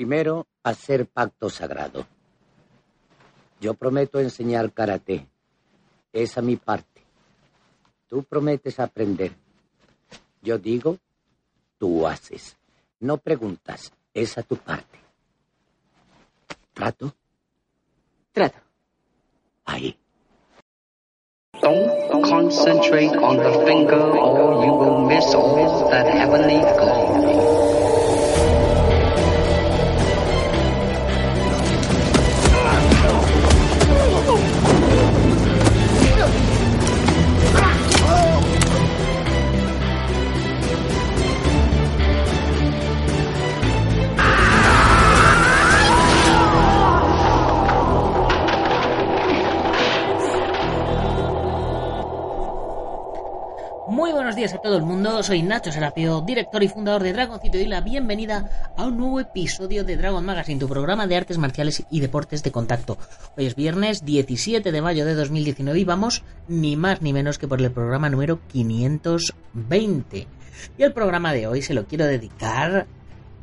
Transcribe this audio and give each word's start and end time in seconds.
Primero, 0.00 0.46
hacer 0.62 1.04
pacto 1.04 1.50
sagrado. 1.50 2.06
Yo 3.60 3.74
prometo 3.74 4.18
enseñar 4.18 4.72
karate. 4.72 5.26
Esa 6.10 6.40
mi 6.40 6.56
parte. 6.56 7.02
Tú 8.08 8.22
prometes 8.22 8.80
aprender. 8.80 9.32
Yo 10.40 10.56
digo, 10.56 10.96
tú 11.76 12.06
haces. 12.06 12.56
No 12.98 13.18
preguntas. 13.18 13.92
Esa 14.14 14.42
tu 14.42 14.56
parte. 14.56 14.98
¿Trato? 16.72 17.14
Trato. 18.32 18.58
Ahí. 19.66 19.98
Don't 21.60 22.24
concentrate 22.24 23.14
on 23.18 23.36
the 23.36 23.66
finger 23.66 24.00
or 24.00 24.64
you 24.64 24.72
will 24.72 25.06
miss 25.06 25.34
all 25.34 25.90
that 25.90 26.06
heavenly 26.06 26.60
glory. 26.78 27.59
Días 54.40 54.54
a 54.54 54.58
todo 54.58 54.78
el 54.78 54.84
mundo, 54.84 55.22
soy 55.22 55.42
Nacho 55.42 55.70
Serapio, 55.70 56.22
director 56.22 56.62
y 56.62 56.68
fundador 56.68 57.02
de 57.02 57.12
Dragoncito 57.12 57.58
y 57.58 57.66
la 57.66 57.82
bienvenida 57.82 58.72
a 58.74 58.86
un 58.86 58.96
nuevo 58.96 59.20
episodio 59.20 59.84
de 59.84 59.98
Dragon 59.98 60.24
Magazine, 60.24 60.58
tu 60.58 60.66
programa 60.66 61.06
de 61.06 61.14
artes 61.14 61.36
marciales 61.36 61.84
y 61.90 62.00
deportes 62.00 62.42
de 62.42 62.50
contacto. 62.50 62.96
Hoy 63.36 63.44
es 63.44 63.54
viernes 63.54 64.02
17 64.06 64.72
de 64.72 64.80
mayo 64.80 65.04
de 65.04 65.14
2019 65.14 65.78
y 65.78 65.84
vamos 65.84 66.24
ni 66.48 66.74
más 66.74 67.02
ni 67.02 67.12
menos 67.12 67.36
que 67.36 67.48
por 67.48 67.60
el 67.60 67.70
programa 67.70 68.08
número 68.08 68.40
520. 68.50 70.26
Y 70.78 70.82
el 70.82 70.94
programa 70.94 71.34
de 71.34 71.46
hoy 71.46 71.60
se 71.60 71.74
lo 71.74 71.84
quiero 71.84 72.06
dedicar 72.06 72.86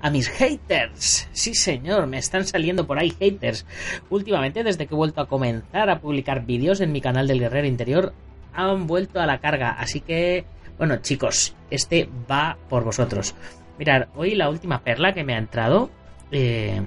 a 0.01 0.09
mis 0.09 0.29
haters. 0.29 1.27
Sí, 1.31 1.53
señor, 1.53 2.07
me 2.07 2.17
están 2.17 2.47
saliendo 2.47 2.87
por 2.87 2.97
ahí 2.97 3.11
haters. 3.11 3.67
Últimamente, 4.09 4.63
desde 4.63 4.87
que 4.87 4.95
he 4.95 4.97
vuelto 4.97 5.21
a 5.21 5.27
comenzar 5.27 5.91
a 5.91 5.99
publicar 5.99 6.47
vídeos 6.47 6.81
en 6.81 6.91
mi 6.91 7.01
canal 7.01 7.27
del 7.27 7.39
Guerrero 7.39 7.67
Interior, 7.67 8.13
han 8.57 8.87
vuelto 8.87 9.19
a 9.21 9.27
la 9.27 9.37
carga. 9.37 9.69
Así 9.69 10.01
que, 10.01 10.45
bueno, 10.77 10.97
chicos, 10.97 11.55
este 11.69 12.09
va 12.29 12.57
por 12.69 12.83
vosotros. 12.83 13.35
Mirad, 13.77 14.07
hoy 14.15 14.35
la 14.35 14.49
última 14.49 14.83
perla 14.83 15.13
que 15.13 15.23
me 15.23 15.35
ha 15.35 15.37
entrado 15.37 15.89
eh, 16.31 16.81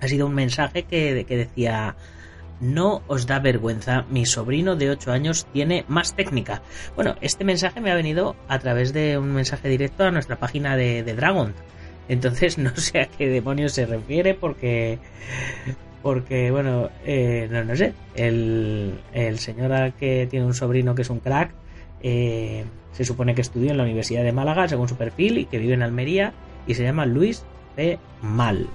ha 0.00 0.08
sido 0.08 0.26
un 0.26 0.34
mensaje 0.34 0.84
que, 0.84 1.24
que 1.26 1.36
decía... 1.36 1.96
No 2.60 3.02
os 3.08 3.26
da 3.26 3.40
vergüenza, 3.40 4.06
mi 4.08 4.26
sobrino 4.26 4.76
de 4.76 4.88
8 4.88 5.10
años 5.10 5.46
tiene 5.52 5.84
más 5.88 6.14
técnica. 6.14 6.62
Bueno, 6.94 7.16
este 7.20 7.44
mensaje 7.44 7.80
me 7.80 7.90
ha 7.90 7.96
venido 7.96 8.36
a 8.48 8.60
través 8.60 8.92
de 8.92 9.18
un 9.18 9.34
mensaje 9.34 9.68
directo 9.68 10.04
a 10.04 10.12
nuestra 10.12 10.36
página 10.36 10.76
de, 10.76 11.02
de 11.02 11.14
Dragon. 11.14 11.52
Entonces 12.08 12.56
no 12.58 12.74
sé 12.76 13.00
a 13.00 13.06
qué 13.06 13.28
demonios 13.28 13.72
se 13.72 13.86
refiere 13.86 14.34
porque 14.34 14.98
porque 16.02 16.50
bueno, 16.50 16.90
eh, 17.06 17.48
no, 17.50 17.64
no, 17.64 17.74
sé, 17.74 17.94
el, 18.14 19.00
el, 19.14 19.38
señor 19.38 19.94
que 19.94 20.26
tiene 20.30 20.44
un 20.44 20.52
sobrino 20.52 20.94
que 20.94 21.00
es 21.00 21.08
un 21.08 21.18
crack, 21.18 21.54
eh, 22.02 22.64
se 22.92 23.04
supone 23.04 23.34
que 23.34 23.40
estudió 23.40 23.70
en 23.70 23.76
la 23.76 23.82
Universidad 23.84 24.22
de 24.22 24.32
Málaga 24.32 24.68
según 24.68 24.88
su 24.88 24.96
perfil 24.96 25.38
y 25.38 25.46
que 25.46 25.58
vive 25.58 25.74
en 25.74 25.82
Almería 25.82 26.32
y 26.66 26.74
se 26.74 26.82
llama 26.82 27.06
Luis 27.06 27.44
P. 27.76 27.98
Mal. 28.22 28.66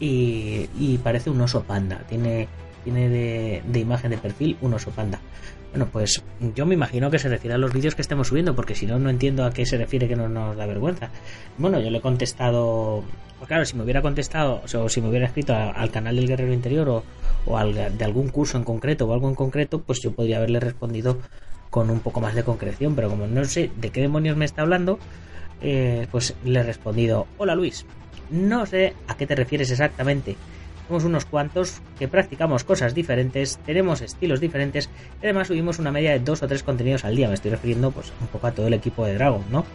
Y, 0.00 0.68
y 0.78 0.98
parece 0.98 1.30
un 1.30 1.40
oso 1.40 1.64
panda, 1.64 2.04
tiene, 2.08 2.46
tiene 2.84 3.08
de, 3.08 3.62
de 3.66 3.80
imagen 3.80 4.10
de 4.12 4.18
perfil 4.18 4.56
un 4.60 4.74
oso 4.74 4.90
panda. 4.90 5.20
Bueno, 5.70 5.86
pues 5.92 6.22
yo 6.54 6.64
me 6.64 6.74
imagino 6.74 7.10
que 7.10 7.18
se 7.18 7.28
refiere 7.28 7.54
a 7.54 7.58
los 7.58 7.74
vídeos 7.74 7.94
que 7.94 8.00
estemos 8.00 8.28
subiendo, 8.28 8.54
porque 8.54 8.74
si 8.74 8.86
no, 8.86 8.98
no 8.98 9.10
entiendo 9.10 9.44
a 9.44 9.50
qué 9.50 9.66
se 9.66 9.76
refiere 9.76 10.08
que 10.08 10.16
no 10.16 10.28
nos 10.28 10.56
da 10.56 10.64
vergüenza. 10.64 11.10
Bueno, 11.58 11.78
yo 11.80 11.90
le 11.90 11.98
he 11.98 12.00
contestado, 12.00 13.04
pues 13.38 13.48
claro, 13.48 13.66
si 13.66 13.76
me 13.76 13.82
hubiera 13.82 14.00
contestado, 14.00 14.62
o 14.62 14.88
si 14.88 15.00
me 15.02 15.08
hubiera 15.08 15.26
escrito 15.26 15.54
al 15.54 15.90
canal 15.90 16.16
del 16.16 16.26
Guerrero 16.26 16.54
Interior 16.54 16.88
o, 16.88 17.02
o 17.44 17.58
al, 17.58 17.74
de 17.74 18.04
algún 18.04 18.28
curso 18.28 18.56
en 18.56 18.64
concreto 18.64 19.06
o 19.06 19.12
algo 19.12 19.28
en 19.28 19.34
concreto, 19.34 19.82
pues 19.82 20.00
yo 20.00 20.12
podría 20.12 20.38
haberle 20.38 20.58
respondido 20.58 21.18
con 21.70 21.90
un 21.90 22.00
poco 22.00 22.20
más 22.20 22.34
de 22.34 22.44
concreción, 22.44 22.94
pero 22.94 23.08
como 23.08 23.26
no 23.26 23.44
sé 23.44 23.70
de 23.76 23.90
qué 23.90 24.00
demonios 24.00 24.36
me 24.36 24.44
está 24.44 24.62
hablando, 24.62 24.98
eh, 25.60 26.06
pues 26.10 26.34
le 26.44 26.60
he 26.60 26.62
respondido, 26.62 27.26
hola 27.36 27.54
Luis, 27.54 27.86
no 28.30 28.66
sé 28.66 28.94
a 29.06 29.16
qué 29.16 29.26
te 29.26 29.34
refieres 29.34 29.70
exactamente 29.70 30.36
somos 30.88 31.04
unos 31.04 31.26
cuantos 31.26 31.82
que 31.98 32.08
practicamos 32.08 32.64
cosas 32.64 32.94
diferentes, 32.94 33.58
tenemos 33.66 34.00
estilos 34.00 34.40
diferentes 34.40 34.88
y 35.22 35.26
además 35.26 35.48
subimos 35.48 35.78
una 35.78 35.92
media 35.92 36.12
de 36.12 36.20
dos 36.20 36.42
o 36.42 36.48
tres 36.48 36.62
contenidos 36.62 37.04
al 37.04 37.14
día. 37.14 37.28
Me 37.28 37.34
estoy 37.34 37.50
refiriendo 37.50 37.90
pues 37.90 38.10
un 38.20 38.26
poco 38.28 38.46
a 38.46 38.52
todo 38.52 38.66
el 38.66 38.72
equipo 38.74 39.04
de 39.04 39.14
Dragon, 39.14 39.44
¿no? 39.50 39.66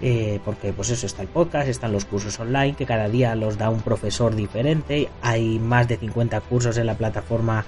Eh, 0.00 0.40
porque 0.44 0.72
pues 0.72 0.90
eso 0.90 1.06
está 1.06 1.22
el 1.22 1.28
podcast, 1.28 1.68
están 1.68 1.90
los 1.90 2.04
cursos 2.04 2.38
online 2.38 2.76
que 2.76 2.86
cada 2.86 3.08
día 3.08 3.34
los 3.34 3.58
da 3.58 3.70
un 3.70 3.80
profesor 3.80 4.36
diferente, 4.36 5.08
hay 5.22 5.58
más 5.58 5.88
de 5.88 5.96
50 5.96 6.40
cursos 6.42 6.76
en 6.78 6.86
la 6.86 6.94
plataforma 6.94 7.64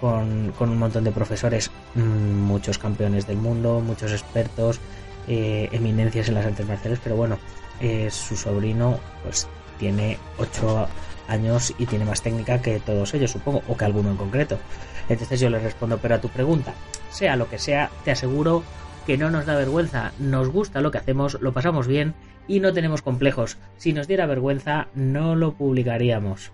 con, 0.00 0.52
un 0.58 0.78
montón 0.78 1.04
de 1.04 1.12
profesores, 1.12 1.70
mmm, 1.94 2.00
muchos 2.00 2.78
campeones 2.78 3.26
del 3.26 3.36
mundo, 3.36 3.80
muchos 3.80 4.12
expertos, 4.12 4.80
eh, 5.26 5.68
eminencias 5.72 6.28
en 6.28 6.34
las 6.34 6.46
artes 6.46 6.66
marciales, 6.66 7.00
pero 7.02 7.16
bueno, 7.16 7.38
eh, 7.80 8.08
su 8.10 8.36
sobrino 8.36 8.98
pues 9.22 9.46
tiene 9.78 10.18
8 10.38 10.88
años 11.28 11.74
y 11.78 11.86
tiene 11.86 12.04
más 12.04 12.22
técnica 12.22 12.60
que 12.60 12.80
todos 12.80 13.14
ellos, 13.14 13.30
supongo, 13.30 13.62
o 13.68 13.76
que 13.76 13.84
alguno 13.84 14.10
en 14.10 14.16
concreto. 14.16 14.58
Entonces 15.08 15.40
yo 15.40 15.50
le 15.50 15.58
respondo, 15.58 15.98
pero 15.98 16.16
a 16.16 16.20
tu 16.20 16.28
pregunta, 16.28 16.74
sea 17.10 17.36
lo 17.36 17.48
que 17.48 17.58
sea, 17.58 17.90
te 18.04 18.10
aseguro 18.10 18.62
que 19.06 19.16
no 19.16 19.30
nos 19.30 19.46
da 19.46 19.56
vergüenza, 19.56 20.12
nos 20.18 20.48
gusta 20.48 20.80
lo 20.80 20.90
que 20.90 20.98
hacemos, 20.98 21.38
lo 21.40 21.52
pasamos 21.52 21.86
bien 21.86 22.14
y 22.46 22.60
no 22.60 22.72
tenemos 22.72 23.02
complejos. 23.02 23.56
Si 23.76 23.92
nos 23.92 24.08
diera 24.08 24.26
vergüenza, 24.26 24.88
no 24.94 25.34
lo 25.34 25.52
publicaríamos. 25.52 26.50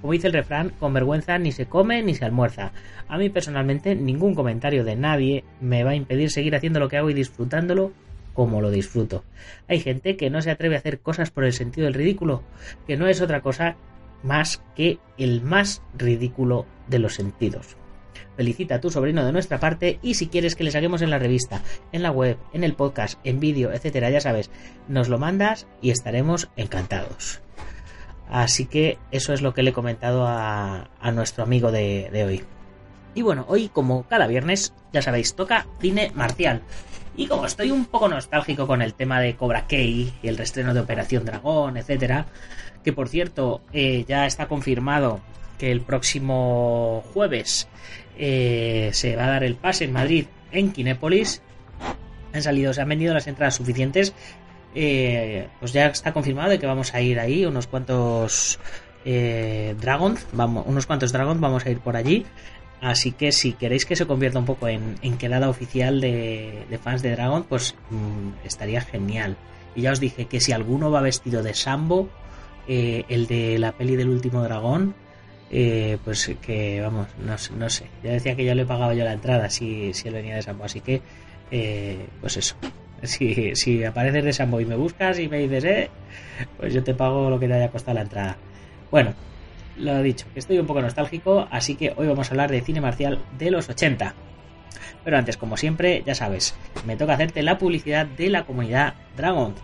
Como 0.00 0.12
dice 0.12 0.28
el 0.28 0.32
refrán, 0.32 0.70
con 0.78 0.92
vergüenza 0.92 1.38
ni 1.38 1.52
se 1.52 1.66
come 1.66 2.02
ni 2.02 2.14
se 2.14 2.24
almuerza. 2.24 2.72
A 3.08 3.18
mí 3.18 3.30
personalmente 3.30 3.94
ningún 3.94 4.34
comentario 4.34 4.84
de 4.84 4.96
nadie 4.96 5.44
me 5.60 5.84
va 5.84 5.90
a 5.90 5.96
impedir 5.96 6.30
seguir 6.30 6.54
haciendo 6.54 6.80
lo 6.80 6.88
que 6.88 6.96
hago 6.96 7.10
y 7.10 7.14
disfrutándolo 7.14 7.92
como 8.34 8.60
lo 8.60 8.70
disfruto. 8.70 9.24
Hay 9.66 9.80
gente 9.80 10.16
que 10.16 10.30
no 10.30 10.42
se 10.42 10.50
atreve 10.50 10.76
a 10.76 10.78
hacer 10.78 11.00
cosas 11.00 11.30
por 11.30 11.44
el 11.44 11.54
sentido 11.54 11.86
del 11.86 11.94
ridículo, 11.94 12.42
que 12.86 12.96
no 12.96 13.08
es 13.08 13.20
otra 13.20 13.40
cosa 13.40 13.76
más 14.22 14.62
que 14.76 14.98
el 15.16 15.40
más 15.40 15.82
ridículo 15.96 16.66
de 16.88 16.98
los 16.98 17.14
sentidos. 17.14 17.76
Felicita 18.36 18.76
a 18.76 18.80
tu 18.80 18.90
sobrino 18.90 19.24
de 19.24 19.32
nuestra 19.32 19.58
parte 19.58 19.98
y 20.02 20.14
si 20.14 20.28
quieres 20.28 20.54
que 20.54 20.64
le 20.64 20.70
saquemos 20.70 21.00
en 21.00 21.10
la 21.10 21.18
revista, 21.18 21.62
en 21.92 22.02
la 22.02 22.10
web, 22.10 22.36
en 22.52 22.64
el 22.64 22.74
podcast, 22.74 23.18
en 23.24 23.40
vídeo, 23.40 23.72
etcétera, 23.72 24.10
ya 24.10 24.20
sabes, 24.20 24.50
nos 24.88 25.08
lo 25.08 25.18
mandas 25.18 25.66
y 25.80 25.90
estaremos 25.90 26.50
encantados. 26.56 27.40
Así 28.28 28.66
que 28.66 28.98
eso 29.10 29.32
es 29.32 29.42
lo 29.42 29.54
que 29.54 29.62
le 29.62 29.70
he 29.70 29.72
comentado 29.72 30.26
a, 30.26 30.88
nuestro 31.12 31.44
amigo 31.44 31.70
de, 31.70 32.10
de 32.12 32.24
hoy. 32.24 32.44
Y 33.14 33.22
bueno, 33.22 33.44
hoy 33.48 33.68
como 33.68 34.02
cada 34.04 34.26
viernes, 34.26 34.74
ya 34.92 35.00
sabéis, 35.00 35.34
toca 35.34 35.66
cine 35.80 36.12
marcial. 36.14 36.62
Y 37.16 37.28
como 37.28 37.46
estoy 37.46 37.70
un 37.70 37.86
poco 37.86 38.08
nostálgico 38.08 38.66
con 38.66 38.82
el 38.82 38.92
tema 38.92 39.20
de 39.20 39.36
Cobra 39.36 39.66
Kai 39.66 40.12
y 40.22 40.28
el 40.28 40.36
restreno 40.36 40.74
de 40.74 40.80
Operación 40.80 41.24
Dragón, 41.24 41.78
etcétera, 41.78 42.26
que 42.84 42.92
por 42.92 43.08
cierto 43.08 43.62
eh, 43.72 44.04
ya 44.06 44.26
está 44.26 44.48
confirmado 44.48 45.20
que 45.58 45.72
el 45.72 45.80
próximo 45.80 47.02
jueves 47.14 47.68
eh, 48.18 48.90
se 48.92 49.16
va 49.16 49.24
a 49.24 49.28
dar 49.28 49.44
el 49.44 49.56
pase 49.56 49.84
en 49.84 49.92
Madrid 49.92 50.26
en 50.52 50.72
Kinépolis. 50.72 51.40
Han 52.34 52.42
salido, 52.42 52.74
se 52.74 52.82
han 52.82 52.88
vendido 52.88 53.14
las 53.14 53.26
entradas 53.26 53.54
suficientes. 53.54 54.12
Eh, 54.78 55.48
pues 55.58 55.72
ya 55.72 55.86
está 55.86 56.12
confirmado 56.12 56.50
de 56.50 56.58
que 56.58 56.66
vamos 56.66 56.92
a 56.92 57.00
ir 57.00 57.18
ahí 57.18 57.46
unos 57.46 57.66
cuantos 57.66 58.58
eh, 59.06 59.74
Dragons, 59.80 60.26
vamos, 60.34 60.66
unos 60.66 60.84
cuantos 60.84 61.12
Dragons 61.12 61.40
vamos 61.40 61.64
a 61.64 61.70
ir 61.70 61.78
por 61.80 61.96
allí. 61.96 62.26
Así 62.82 63.12
que 63.12 63.32
si 63.32 63.54
queréis 63.54 63.86
que 63.86 63.96
se 63.96 64.06
convierta 64.06 64.38
un 64.38 64.44
poco 64.44 64.68
en, 64.68 64.98
quedada 65.16 65.48
oficial 65.48 65.98
de, 66.02 66.78
fans 66.84 67.00
de 67.00 67.12
Dragon, 67.12 67.44
pues 67.44 67.74
mmm, 67.88 68.44
estaría 68.44 68.82
genial. 68.82 69.38
Y 69.74 69.80
ya 69.82 69.92
os 69.92 70.00
dije 70.00 70.26
que 70.26 70.40
si 70.40 70.52
alguno 70.52 70.90
va 70.90 71.00
vestido 71.00 71.42
de 71.42 71.54
Sambo, 71.54 72.10
eh, 72.68 73.06
el 73.08 73.26
de 73.28 73.58
la 73.58 73.72
peli 73.72 73.96
del 73.96 74.10
último 74.10 74.42
dragón, 74.42 74.94
eh, 75.50 75.96
pues 76.04 76.30
que 76.42 76.82
vamos, 76.82 77.08
no, 77.18 77.34
no, 77.56 77.70
sé. 77.70 77.86
Ya 78.04 78.10
decía 78.10 78.36
que 78.36 78.44
ya 78.44 78.54
le 78.54 78.66
pagaba 78.66 78.92
yo 78.92 79.04
la 79.04 79.14
entrada 79.14 79.48
si, 79.48 79.94
si 79.94 80.08
él 80.08 80.14
venía 80.14 80.34
de 80.34 80.42
Sambo, 80.42 80.64
así 80.64 80.82
que 80.82 81.00
pues 82.20 82.36
eso. 82.36 82.56
Si, 83.02 83.54
si 83.54 83.84
apareces 83.84 84.24
de 84.24 84.32
Sambo 84.32 84.60
y 84.60 84.64
me 84.64 84.76
buscas 84.76 85.18
y 85.18 85.28
me 85.28 85.38
dices, 85.38 85.64
eh, 85.64 85.90
pues 86.56 86.72
yo 86.72 86.82
te 86.82 86.94
pago 86.94 87.30
lo 87.30 87.38
que 87.38 87.46
te 87.46 87.54
haya 87.54 87.70
costado 87.70 87.96
la 87.96 88.02
entrada. 88.02 88.36
Bueno, 88.90 89.14
lo 89.76 90.02
dicho, 90.02 90.26
que 90.32 90.38
estoy 90.38 90.58
un 90.58 90.66
poco 90.66 90.80
nostálgico, 90.80 91.46
así 91.50 91.74
que 91.74 91.92
hoy 91.96 92.06
vamos 92.06 92.28
a 92.28 92.30
hablar 92.30 92.50
de 92.50 92.62
cine 92.62 92.80
marcial 92.80 93.22
de 93.38 93.50
los 93.50 93.68
80. 93.68 94.14
Pero 95.04 95.18
antes, 95.18 95.36
como 95.36 95.56
siempre, 95.56 96.02
ya 96.04 96.14
sabes, 96.14 96.54
me 96.86 96.96
toca 96.96 97.14
hacerte 97.14 97.42
la 97.42 97.58
publicidad 97.58 98.06
de 98.06 98.30
la 98.30 98.44
comunidad 98.44 98.94
Dragon. 99.16 99.54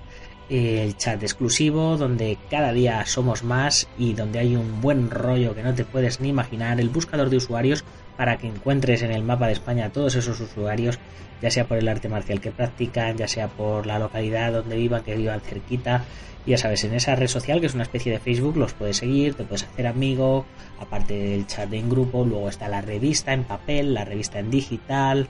El 0.49 0.97
chat 0.97 1.23
exclusivo 1.23 1.97
donde 1.97 2.39
cada 2.50 2.73
día 2.73 3.05
somos 3.06 3.43
más 3.43 3.89
y 3.99 4.12
donde 4.12 4.39
hay 4.39 4.56
un 4.56 4.81
buen 4.81 5.11
rollo 5.11 5.55
que 5.55 5.62
no 5.62 5.75
te 5.75 5.85
puedes 5.85 6.21
ni 6.21 6.29
imaginar, 6.29 6.81
el 6.81 6.89
buscador 6.89 7.31
de 7.31 7.39
usuarios 7.39 7.85
para 8.17 8.39
que 8.39 8.47
encuentres 8.47 9.03
en 9.03 9.12
el 9.12 9.23
mapa 9.23 9.47
de 9.47 9.55
España 9.55 9.91
todos 9.91 10.15
esos 10.15 10.41
usuarios, 10.41 10.99
ya 11.41 11.50
sea 11.50 11.67
por 11.67 11.79
el 11.79 11.89
arte 11.89 12.09
marcial 12.09 12.41
que 12.41 12.50
practican, 12.50 13.17
ya 13.17 13.29
sea 13.29 13.49
por 13.49 13.87
la 13.87 13.99
localidad 13.99 14.53
donde 14.53 14.77
vivan, 14.77 15.03
que 15.03 15.17
vivan 15.17 15.41
cerquita. 15.41 16.05
Ya 16.44 16.59
sabes, 16.59 16.83
en 16.83 16.94
esa 16.94 17.15
red 17.15 17.29
social 17.29 17.61
que 17.61 17.67
es 17.67 17.75
una 17.75 17.85
especie 17.85 18.11
de 18.11 18.19
Facebook 18.19 18.56
los 18.56 18.75
puedes 18.75 18.97
seguir, 18.97 19.35
te 19.35 19.44
puedes 19.44 19.62
hacer 19.62 19.87
amigo, 19.87 20.44
aparte 20.81 21.15
del 21.15 21.47
chat 21.47 21.73
en 21.73 21.89
grupo, 21.89 22.25
luego 22.25 22.49
está 22.49 22.69
la 22.69 22.81
revista 22.81 23.33
en 23.33 23.44
papel, 23.44 23.94
la 23.94 24.05
revista 24.05 24.41
en 24.41 24.50
digital, 24.50 25.29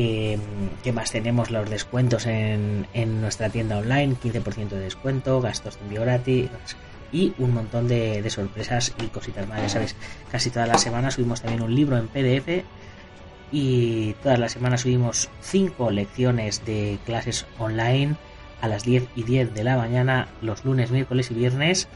eh, 0.00 0.38
¿Qué 0.84 0.92
más 0.92 1.10
tenemos? 1.10 1.50
Los 1.50 1.68
descuentos 1.68 2.26
en, 2.26 2.86
nuestra 3.20 3.50
tienda 3.50 3.78
online, 3.78 4.14
15% 4.14 4.68
de 4.68 4.78
descuento, 4.78 5.40
gastos 5.40 5.76
de 5.76 5.82
envío 5.82 6.02
gratis 6.02 6.48
y 7.10 7.34
un 7.38 7.52
montón 7.52 7.88
de, 7.88 8.24
sorpresas 8.30 8.94
y 9.02 9.08
cositas 9.08 9.48
más. 9.48 9.60
Ya 9.60 9.68
sabes, 9.68 9.96
casi 10.30 10.50
todas 10.50 10.68
las 10.68 10.82
semanas 10.82 11.14
subimos 11.14 11.42
también 11.42 11.62
un 11.62 11.74
libro 11.74 11.98
en 11.98 12.06
PDF 12.06 12.64
y 13.50 14.12
todas 14.22 14.38
las 14.38 14.52
semanas 14.52 14.82
subimos 14.82 15.30
5 15.40 15.90
lecciones 15.90 16.64
de 16.64 17.00
clases 17.04 17.44
online 17.58 18.14
a 18.60 18.68
las 18.68 18.84
10 18.84 19.08
y 19.16 19.24
10 19.24 19.52
de 19.52 19.64
la 19.64 19.76
mañana 19.76 20.28
los 20.42 20.64
lunes, 20.64 20.92
miércoles 20.92 21.32
y 21.32 21.34
viernes 21.34 21.88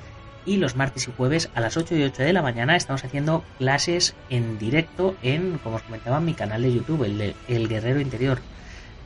y 0.44 0.56
los 0.56 0.76
martes 0.76 1.08
y 1.08 1.12
jueves 1.12 1.50
a 1.54 1.60
las 1.60 1.76
8 1.76 1.96
y 1.96 2.02
8 2.02 2.22
de 2.22 2.32
la 2.32 2.42
mañana 2.42 2.76
estamos 2.76 3.04
haciendo 3.04 3.44
clases 3.58 4.14
en 4.30 4.58
directo 4.58 5.16
en, 5.22 5.58
como 5.58 5.76
os 5.76 5.82
comentaba, 5.82 6.20
mi 6.20 6.34
canal 6.34 6.62
de 6.62 6.72
YouTube, 6.72 7.04
el 7.04 7.18
de 7.18 7.34
El 7.48 7.68
Guerrero 7.68 8.00
Interior. 8.00 8.38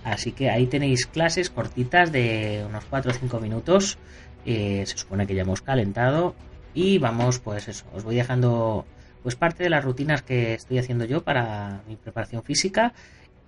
Así 0.04 0.32
que 0.32 0.50
ahí 0.50 0.66
tenéis 0.66 1.06
clases 1.06 1.50
cortitas 1.50 2.12
de 2.12 2.64
unos 2.68 2.84
4 2.84 3.10
o 3.10 3.14
5 3.14 3.40
minutos. 3.40 3.98
Eh, 4.44 4.84
se 4.86 4.96
supone 4.96 5.26
que 5.26 5.34
ya 5.34 5.42
hemos 5.42 5.62
calentado. 5.62 6.34
Y 6.74 6.98
vamos, 6.98 7.40
pues 7.40 7.68
eso, 7.68 7.84
os 7.92 8.04
voy 8.04 8.14
dejando 8.14 8.86
pues 9.22 9.34
parte 9.34 9.64
de 9.64 9.70
las 9.70 9.84
rutinas 9.84 10.22
que 10.22 10.54
estoy 10.54 10.78
haciendo 10.78 11.04
yo 11.04 11.24
para 11.24 11.82
mi 11.88 11.96
preparación 11.96 12.44
física 12.44 12.92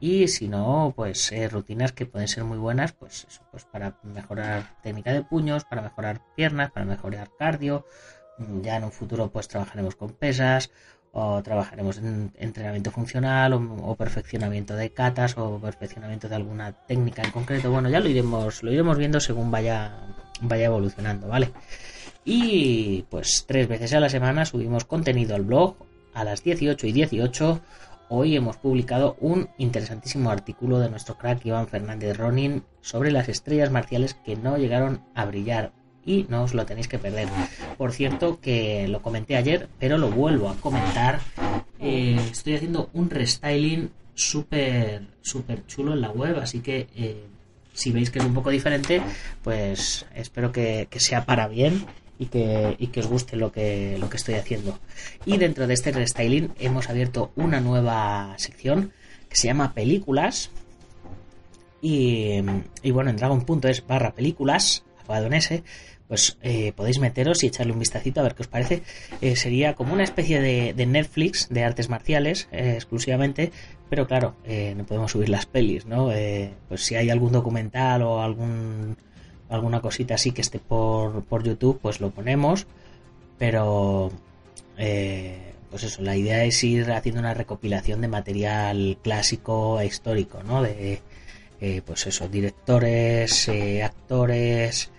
y 0.01 0.29
si 0.29 0.49
no, 0.49 0.93
pues 0.95 1.33
eh, 1.33 1.49
rutinas 1.49 1.93
que 1.93 2.07
pueden 2.07 2.29
ser 2.29 2.45
muy 2.45 2.59
buenas, 2.59 2.93
pues 2.93 3.27
eso, 3.29 3.43
pues 3.51 3.65
para 3.65 3.99
mejorar 4.05 4.77
técnica 4.83 5.13
de 5.13 5.23
puños, 5.23 5.65
para 5.65 5.83
mejorar 5.83 6.23
piernas, 6.37 6.71
para 6.71 6.87
mejorar 6.87 7.31
cardio. 7.37 7.85
Mm, 8.39 8.61
ya 8.63 8.77
en 8.77 8.85
un 8.85 8.93
futuro 8.93 9.31
pues 9.31 9.49
trabajaremos 9.49 9.97
con 9.97 10.13
pesas 10.13 10.71
o 11.13 11.43
trabajaremos 11.43 11.99
en 11.99 12.33
entrenamiento 12.37 12.91
funcional 12.93 13.53
o, 13.55 13.97
perfeccionamiento 13.97 14.77
de 14.77 14.91
catas 14.91 15.37
o 15.37 15.59
perfeccionamiento 15.59 16.29
de 16.29 16.37
alguna 16.37 16.73
técnica 16.73 17.23
en 17.23 17.33
concreto. 17.33 17.71
Bueno, 17.71 17.89
ya 17.89 17.99
lo 18.01 18.09
iremos, 18.09 18.63
lo 18.63 18.73
iremos 18.73 18.99
viendo 18.99 19.19
según 19.19 19.51
vaya, 19.51 19.97
vaya 20.43 20.67
evolucionando, 20.67 21.27
¿vale? 21.29 21.51
Y 22.25 23.05
pues 23.11 23.45
tres 23.49 23.67
veces 23.69 23.95
a 23.95 24.01
la 24.01 24.09
semana 24.09 24.45
subimos 24.45 24.85
contenido 24.85 25.35
al 25.35 25.43
blog 25.43 25.77
a 26.15 26.25
las 26.25 26.43
18 26.45 26.87
y 26.87 26.93
18 26.93 27.61
Hoy 28.11 28.37
hemos 28.37 28.57
publicado 28.57 29.19
un 29.21 29.51
interesantísimo 29.59 30.31
artículo 30.31 30.79
de 30.79 30.89
nuestro 30.89 31.19
crack 31.19 31.45
Iván 31.45 31.69
Fernández 31.69 32.17
Ronin 32.17 32.63
sobre 32.81 33.11
las 33.11 33.29
estrellas 33.29 33.71
marciales 33.71 34.15
que 34.15 34.35
no 34.35 34.57
llegaron 34.57 35.03
a 35.15 35.27
brillar 35.27 35.73
y 36.07 36.25
no 36.31 36.43
os 36.43 36.55
lo 36.55 36.65
tenéis 36.65 36.89
que 36.89 36.99
perder. 36.99 37.29
Por 37.77 37.93
cierto 37.93 38.41
que 38.41 38.89
lo 38.89 39.03
comenté 39.03 39.37
ayer, 39.37 39.69
pero 39.79 39.99
lo 39.99 40.11
vuelvo 40.11 40.49
a 40.49 40.55
comentar. 40.57 41.21
Eh, 41.81 42.19
estoy 42.31 42.55
haciendo 42.55 42.89
un 42.95 43.11
restyling 43.11 43.91
súper 44.15 45.03
súper 45.21 45.67
chulo 45.67 45.93
en 45.93 46.01
la 46.01 46.11
web, 46.11 46.39
así 46.39 46.61
que 46.61 46.89
eh, 46.97 47.27
si 47.75 47.93
veis 47.93 48.11
que 48.11 48.21
es 48.21 48.25
un 48.25 48.33
poco 48.33 48.49
diferente, 48.49 49.03
pues 49.45 50.07
espero 50.15 50.51
que, 50.51 50.89
que 50.89 50.99
sea 50.99 51.27
para 51.27 51.47
bien 51.47 51.85
y 52.19 52.27
que, 52.27 52.77
y 52.79 52.89
que 52.89 53.01
os 53.01 53.07
guste 53.07 53.37
lo 53.37 53.53
que, 53.53 53.97
lo 53.99 54.09
que 54.11 54.17
estoy 54.17 54.35
haciendo. 54.35 54.79
Y 55.25 55.37
dentro 55.39 55.67
de 55.67 55.75
este 55.75 55.93
restyling 55.93 56.53
hemos 56.59 56.89
abierto 56.91 57.33
una 57.37 57.61
nueva 57.61 58.35
sección 58.39 58.93
que 59.29 59.37
se 59.37 59.49
llama 59.49 59.75
películas. 59.75 60.51
Y, 61.81 62.41
y 62.83 62.91
bueno, 62.91 63.11
en 63.11 63.17
dragon.es 63.17 63.87
barra 63.87 64.13
películas, 64.13 64.85
acabado 65.01 65.27
en 65.27 65.35
S, 65.35 65.63
pues 66.09 66.39
eh, 66.43 66.73
podéis 66.73 66.99
meteros 66.99 67.45
y 67.45 67.47
echarle 67.47 67.73
un 67.73 67.79
vistacito 67.79 68.21
a 68.21 68.25
ver 68.25 68.35
qué 68.35 68.43
os 68.43 68.49
parece. 68.49 68.83
Eh, 69.21 69.37
sería 69.37 69.75
como 69.75 69.93
una 69.93 70.03
especie 70.03 70.41
de, 70.41 70.73
de 70.73 70.87
Netflix 70.87 71.49
de 71.51 71.63
artes 71.63 71.89
marciales 71.89 72.49
eh, 72.51 72.73
exclusivamente, 72.75 73.53
pero 73.91 74.07
claro, 74.07 74.35
no 74.77 74.85
podemos 74.85 75.13
subir 75.13 75.31
las 75.31 75.47
pelis, 75.47 75.87
¿no? 75.87 76.11
pues 76.69 76.83
si 76.83 76.95
hay 76.95 77.09
algún 77.09 77.33
documental 77.33 78.03
o 78.03 78.21
algún 78.21 78.99
alguna 79.49 79.81
cosita 79.81 80.15
así 80.15 80.33
que 80.33 80.43
esté 80.43 80.59
por, 80.59 81.25
por 81.25 81.45
YouTube, 81.45 81.79
pues 81.81 82.01
lo 82.01 82.11
ponemos. 82.11 82.67
Pero, 83.39 84.11
eh, 84.77 85.53
pues 85.71 85.85
eso, 85.85 86.03
la 86.03 86.17
idea 86.17 86.45
es 86.45 86.63
ir 86.65 86.91
haciendo 86.91 87.21
una 87.21 87.35
recopilación 87.35 88.01
de 88.01 88.09
material 88.09 88.99
clásico 89.03 89.81
e 89.81 89.87
histórico, 89.87 90.43
¿no? 90.43 90.63
De, 90.63 91.01
eh, 91.61 91.83
pues 91.85 92.07
eso, 92.07 92.29
directores, 92.29 93.49
eh, 93.49 93.83
actores, 93.83 94.91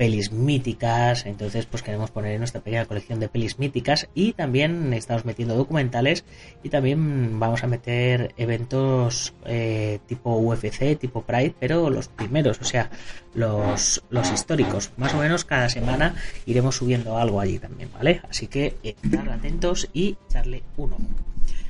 pelis 0.00 0.32
míticas, 0.32 1.26
entonces 1.26 1.66
pues 1.66 1.82
queremos 1.82 2.10
poner 2.10 2.32
en 2.32 2.38
nuestra 2.38 2.62
pequeña 2.62 2.86
colección 2.86 3.20
de 3.20 3.28
pelis 3.28 3.58
míticas 3.58 4.08
y 4.14 4.32
también 4.32 4.94
estamos 4.94 5.26
metiendo 5.26 5.54
documentales 5.54 6.24
y 6.62 6.70
también 6.70 7.38
vamos 7.38 7.64
a 7.64 7.66
meter 7.66 8.32
eventos 8.38 9.34
eh, 9.44 9.98
tipo 10.06 10.38
UFC, 10.38 10.98
tipo 10.98 11.20
Pride, 11.20 11.54
pero 11.60 11.90
los 11.90 12.08
primeros, 12.08 12.62
o 12.62 12.64
sea, 12.64 12.88
los, 13.34 14.02
los 14.08 14.32
históricos. 14.32 14.90
Más 14.96 15.12
o 15.12 15.18
menos 15.18 15.44
cada 15.44 15.68
semana 15.68 16.14
iremos 16.46 16.76
subiendo 16.76 17.18
algo 17.18 17.38
allí 17.38 17.58
también, 17.58 17.90
¿vale? 17.92 18.22
Así 18.26 18.46
que 18.46 18.78
eh, 18.82 18.96
estar 19.02 19.28
atentos 19.28 19.90
y 19.92 20.16
echarle 20.30 20.62
un 20.78 20.94
ojo. 20.94 21.04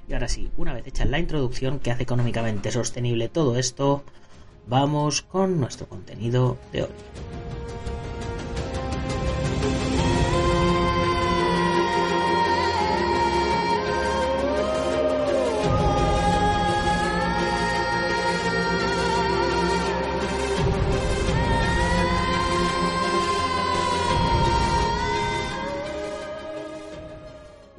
Y 0.08 0.12
ahora 0.12 0.28
sí, 0.28 0.48
una 0.56 0.72
vez 0.72 0.86
hecha 0.86 1.04
la 1.04 1.18
introducción 1.18 1.80
que 1.80 1.90
hace 1.90 2.04
económicamente 2.04 2.70
sostenible 2.70 3.28
todo 3.28 3.58
esto, 3.58 4.04
vamos 4.68 5.22
con 5.22 5.58
nuestro 5.58 5.88
contenido 5.88 6.58
de 6.72 6.84
hoy. 6.84 7.49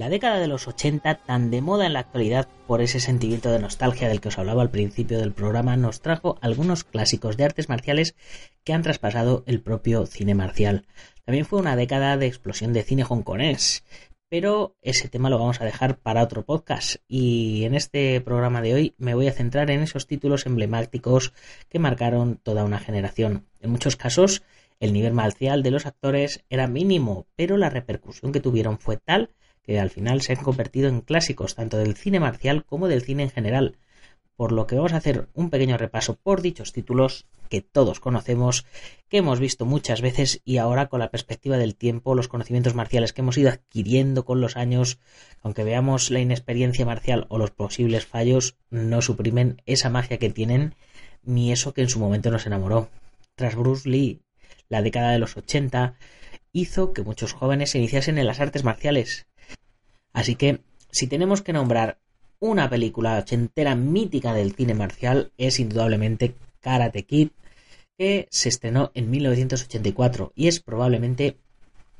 La 0.01 0.09
década 0.09 0.39
de 0.39 0.47
los 0.47 0.67
80, 0.67 1.13
tan 1.13 1.51
de 1.51 1.61
moda 1.61 1.85
en 1.85 1.93
la 1.93 1.99
actualidad 1.99 2.47
por 2.65 2.81
ese 2.81 2.99
sentimiento 2.99 3.51
de 3.51 3.59
nostalgia 3.59 4.09
del 4.09 4.19
que 4.19 4.29
os 4.29 4.39
hablaba 4.39 4.63
al 4.63 4.71
principio 4.71 5.19
del 5.19 5.31
programa, 5.31 5.77
nos 5.77 6.01
trajo 6.01 6.39
algunos 6.41 6.83
clásicos 6.83 7.37
de 7.37 7.43
artes 7.43 7.69
marciales 7.69 8.15
que 8.63 8.73
han 8.73 8.81
traspasado 8.81 9.43
el 9.45 9.61
propio 9.61 10.07
cine 10.07 10.33
marcial. 10.33 10.87
También 11.23 11.45
fue 11.45 11.59
una 11.59 11.75
década 11.75 12.17
de 12.17 12.25
explosión 12.25 12.73
de 12.73 12.81
cine 12.81 13.03
hongkonés, 13.07 13.83
pero 14.27 14.75
ese 14.81 15.07
tema 15.07 15.29
lo 15.29 15.37
vamos 15.37 15.61
a 15.61 15.65
dejar 15.65 15.99
para 15.99 16.23
otro 16.23 16.45
podcast 16.45 16.95
y 17.07 17.65
en 17.65 17.75
este 17.75 18.21
programa 18.21 18.63
de 18.63 18.73
hoy 18.73 18.95
me 18.97 19.13
voy 19.13 19.27
a 19.27 19.33
centrar 19.33 19.69
en 19.69 19.81
esos 19.83 20.07
títulos 20.07 20.47
emblemáticos 20.47 21.31
que 21.69 21.77
marcaron 21.77 22.37
toda 22.41 22.63
una 22.63 22.79
generación. 22.79 23.45
En 23.59 23.69
muchos 23.69 23.97
casos 23.97 24.41
el 24.79 24.93
nivel 24.93 25.13
marcial 25.13 25.61
de 25.61 25.69
los 25.69 25.85
actores 25.85 26.43
era 26.49 26.65
mínimo, 26.65 27.27
pero 27.35 27.55
la 27.55 27.69
repercusión 27.69 28.31
que 28.31 28.39
tuvieron 28.39 28.79
fue 28.79 28.97
tal 28.97 29.29
que 29.63 29.79
al 29.79 29.89
final 29.89 30.21
se 30.21 30.33
han 30.33 30.43
convertido 30.43 30.89
en 30.89 31.01
clásicos 31.01 31.55
tanto 31.55 31.77
del 31.77 31.95
cine 31.95 32.19
marcial 32.19 32.65
como 32.65 32.87
del 32.87 33.01
cine 33.01 33.23
en 33.23 33.29
general, 33.29 33.77
por 34.35 34.51
lo 34.51 34.65
que 34.65 34.75
vamos 34.75 34.93
a 34.93 34.97
hacer 34.97 35.27
un 35.33 35.49
pequeño 35.49 35.77
repaso 35.77 36.15
por 36.15 36.41
dichos 36.41 36.73
títulos 36.73 37.27
que 37.49 37.61
todos 37.61 37.99
conocemos, 37.99 38.65
que 39.07 39.17
hemos 39.17 39.39
visto 39.39 39.65
muchas 39.65 40.01
veces 40.01 40.41
y 40.45 40.57
ahora 40.57 40.87
con 40.87 40.99
la 40.99 41.11
perspectiva 41.11 41.57
del 41.57 41.75
tiempo, 41.75 42.15
los 42.15 42.27
conocimientos 42.27 42.73
marciales 42.73 43.13
que 43.13 43.21
hemos 43.21 43.37
ido 43.37 43.49
adquiriendo 43.49 44.25
con 44.25 44.41
los 44.41 44.57
años, 44.57 44.99
aunque 45.43 45.63
veamos 45.63 46.09
la 46.09 46.21
inexperiencia 46.21 46.85
marcial 46.85 47.27
o 47.29 47.37
los 47.37 47.51
posibles 47.51 48.05
fallos, 48.05 48.55
no 48.69 49.01
suprimen 49.01 49.61
esa 49.65 49.89
magia 49.89 50.17
que 50.17 50.29
tienen 50.29 50.75
ni 51.23 51.51
eso 51.51 51.73
que 51.73 51.81
en 51.81 51.89
su 51.89 51.99
momento 51.99 52.31
nos 52.31 52.45
enamoró. 52.45 52.89
Tras 53.35 53.55
Bruce 53.55 53.87
Lee, 53.87 54.21
la 54.69 54.81
década 54.81 55.11
de 55.11 55.19
los 55.19 55.37
80 55.37 55.95
hizo 56.53 56.93
que 56.93 57.03
muchos 57.03 57.33
jóvenes 57.33 57.71
se 57.71 57.77
iniciasen 57.77 58.17
en 58.17 58.25
las 58.25 58.39
artes 58.39 58.63
marciales, 58.63 59.27
Así 60.13 60.35
que, 60.35 60.61
si 60.91 61.07
tenemos 61.07 61.41
que 61.41 61.53
nombrar 61.53 61.99
una 62.39 62.69
película 62.69 63.17
ochentera 63.17 63.75
mítica 63.75 64.33
del 64.33 64.53
cine 64.53 64.73
marcial, 64.73 65.31
es 65.37 65.59
indudablemente 65.59 66.35
Karate 66.59 67.03
Kid, 67.03 67.29
que 67.97 68.27
se 68.31 68.49
estrenó 68.49 68.91
en 68.95 69.11
1984 69.11 70.33
y 70.35 70.47
es 70.47 70.59
probablemente 70.59 71.37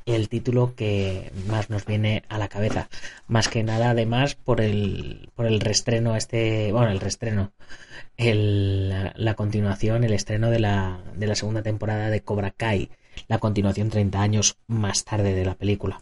el 0.05 0.29
título 0.29 0.73
que 0.75 1.31
más 1.47 1.69
nos 1.69 1.85
viene 1.85 2.23
a 2.27 2.37
la 2.37 2.47
cabeza. 2.47 2.89
Más 3.27 3.47
que 3.47 3.63
nada, 3.63 3.91
además, 3.91 4.35
por 4.35 4.61
el, 4.61 5.29
por 5.35 5.45
el 5.45 5.59
restreno, 5.59 6.15
este, 6.15 6.71
bueno, 6.71 6.91
el 6.91 6.99
restreno, 6.99 7.51
el, 8.17 8.89
la, 8.89 9.13
la, 9.15 9.35
continuación, 9.35 10.03
el 10.03 10.13
estreno 10.13 10.49
de 10.49 10.59
la, 10.59 11.01
de 11.15 11.27
la 11.27 11.35
segunda 11.35 11.61
temporada 11.61 12.09
de 12.09 12.21
Cobra 12.21 12.51
Kai, 12.51 12.89
la 13.27 13.37
continuación 13.37 13.89
30 13.89 14.21
años 14.21 14.57
más 14.67 15.03
tarde 15.05 15.33
de 15.33 15.45
la 15.45 15.55
película. 15.55 16.01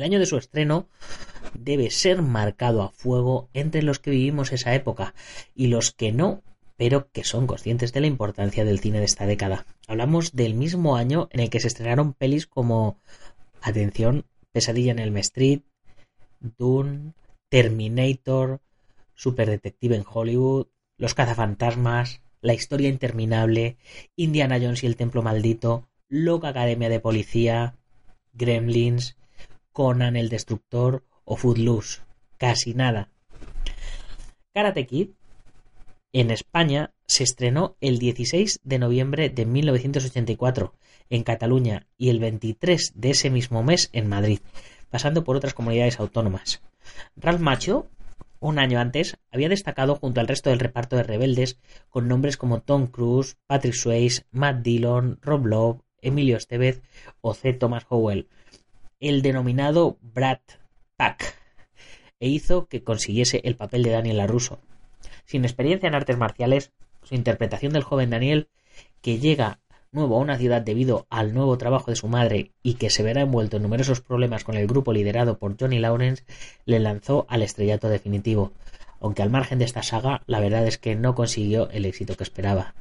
El 0.00 0.04
año 0.04 0.18
de 0.18 0.24
su 0.24 0.38
estreno 0.38 0.88
debe 1.52 1.90
ser 1.90 2.22
marcado 2.22 2.80
a 2.80 2.88
fuego 2.88 3.50
entre 3.52 3.82
los 3.82 3.98
que 3.98 4.10
vivimos 4.10 4.50
esa 4.50 4.74
época 4.74 5.12
y 5.54 5.66
los 5.66 5.92
que 5.92 6.10
no, 6.10 6.42
pero 6.78 7.10
que 7.12 7.22
son 7.22 7.46
conscientes 7.46 7.92
de 7.92 8.00
la 8.00 8.06
importancia 8.06 8.64
del 8.64 8.80
cine 8.80 9.00
de 9.00 9.04
esta 9.04 9.26
década. 9.26 9.66
Hablamos 9.86 10.32
del 10.32 10.54
mismo 10.54 10.96
año 10.96 11.28
en 11.32 11.40
el 11.40 11.50
que 11.50 11.60
se 11.60 11.66
estrenaron 11.66 12.14
pelis 12.14 12.46
como 12.46 12.96
Atención, 13.60 14.24
Pesadilla 14.52 14.92
en 14.92 15.00
el 15.00 15.14
Street, 15.18 15.60
Dune, 16.40 17.12
Terminator, 17.50 18.62
Super 19.14 19.50
Detective 19.50 19.96
en 19.96 20.04
Hollywood, 20.10 20.68
Los 20.96 21.12
cazafantasmas, 21.12 22.22
La 22.40 22.54
historia 22.54 22.88
interminable, 22.88 23.76
Indiana 24.16 24.58
Jones 24.58 24.82
y 24.82 24.86
el 24.86 24.96
Templo 24.96 25.22
Maldito, 25.22 25.90
Loca 26.08 26.48
Academia 26.48 26.88
de 26.88 27.00
Policía, 27.00 27.74
Gremlins, 28.32 29.19
Conan 29.72 30.16
el 30.16 30.28
Destructor 30.28 31.04
o 31.24 31.36
Footloose. 31.36 32.00
Casi 32.38 32.74
nada. 32.74 33.10
Karate 34.52 34.86
Kid 34.86 35.10
en 36.12 36.32
España 36.32 36.92
se 37.06 37.22
estrenó 37.22 37.76
el 37.80 37.98
16 37.98 38.60
de 38.64 38.78
noviembre 38.80 39.30
de 39.30 39.46
1984 39.46 40.74
en 41.08 41.22
Cataluña 41.22 41.86
y 41.96 42.08
el 42.08 42.18
23 42.18 42.92
de 42.96 43.10
ese 43.10 43.30
mismo 43.30 43.62
mes 43.62 43.90
en 43.92 44.08
Madrid, 44.08 44.40
pasando 44.90 45.22
por 45.22 45.36
otras 45.36 45.54
comunidades 45.54 46.00
autónomas. 46.00 46.62
Ralph 47.16 47.40
Macho, 47.40 47.88
un 48.40 48.58
año 48.58 48.80
antes, 48.80 49.18
había 49.30 49.48
destacado 49.48 49.94
junto 49.96 50.20
al 50.20 50.28
resto 50.28 50.50
del 50.50 50.58
reparto 50.58 50.96
de 50.96 51.04
rebeldes 51.04 51.58
con 51.90 52.08
nombres 52.08 52.36
como 52.36 52.60
Tom 52.60 52.88
Cruise, 52.88 53.36
Patrick 53.46 53.74
Swayze, 53.74 54.24
Matt 54.32 54.62
Dillon, 54.62 55.18
Rob 55.22 55.46
Love, 55.46 55.80
Emilio 56.02 56.36
Estevez 56.36 56.82
o 57.20 57.34
C. 57.34 57.52
Thomas 57.52 57.86
Howell, 57.88 58.28
el 59.00 59.22
denominado 59.22 59.96
Brad 60.02 60.40
Pack, 60.96 61.34
e 62.20 62.28
hizo 62.28 62.66
que 62.66 62.84
consiguiese 62.84 63.40
el 63.44 63.56
papel 63.56 63.82
de 63.82 63.90
Daniel 63.90 64.18
LaRusso. 64.18 64.60
Sin 65.24 65.44
experiencia 65.44 65.88
en 65.88 65.94
artes 65.94 66.18
marciales, 66.18 66.72
su 67.02 67.14
interpretación 67.14 67.72
del 67.72 67.82
joven 67.82 68.10
Daniel, 68.10 68.48
que 69.00 69.18
llega 69.18 69.60
nuevo 69.90 70.16
a 70.16 70.20
una 70.20 70.36
ciudad 70.36 70.60
debido 70.60 71.06
al 71.08 71.32
nuevo 71.32 71.56
trabajo 71.56 71.90
de 71.90 71.96
su 71.96 72.08
madre 72.08 72.52
y 72.62 72.74
que 72.74 72.90
se 72.90 73.02
verá 73.02 73.22
envuelto 73.22 73.56
en 73.56 73.62
numerosos 73.62 74.02
problemas 74.02 74.44
con 74.44 74.56
el 74.56 74.66
grupo 74.66 74.92
liderado 74.92 75.38
por 75.38 75.56
Johnny 75.58 75.78
Lawrence, 75.78 76.24
le 76.66 76.78
lanzó 76.78 77.26
al 77.28 77.42
estrellato 77.42 77.88
definitivo, 77.88 78.52
aunque 79.00 79.22
al 79.22 79.30
margen 79.30 79.58
de 79.58 79.64
esta 79.64 79.82
saga, 79.82 80.22
la 80.26 80.40
verdad 80.40 80.66
es 80.66 80.76
que 80.76 80.94
no 80.94 81.14
consiguió 81.14 81.70
el 81.70 81.86
éxito 81.86 82.16
que 82.16 82.24
esperaba. 82.24 82.74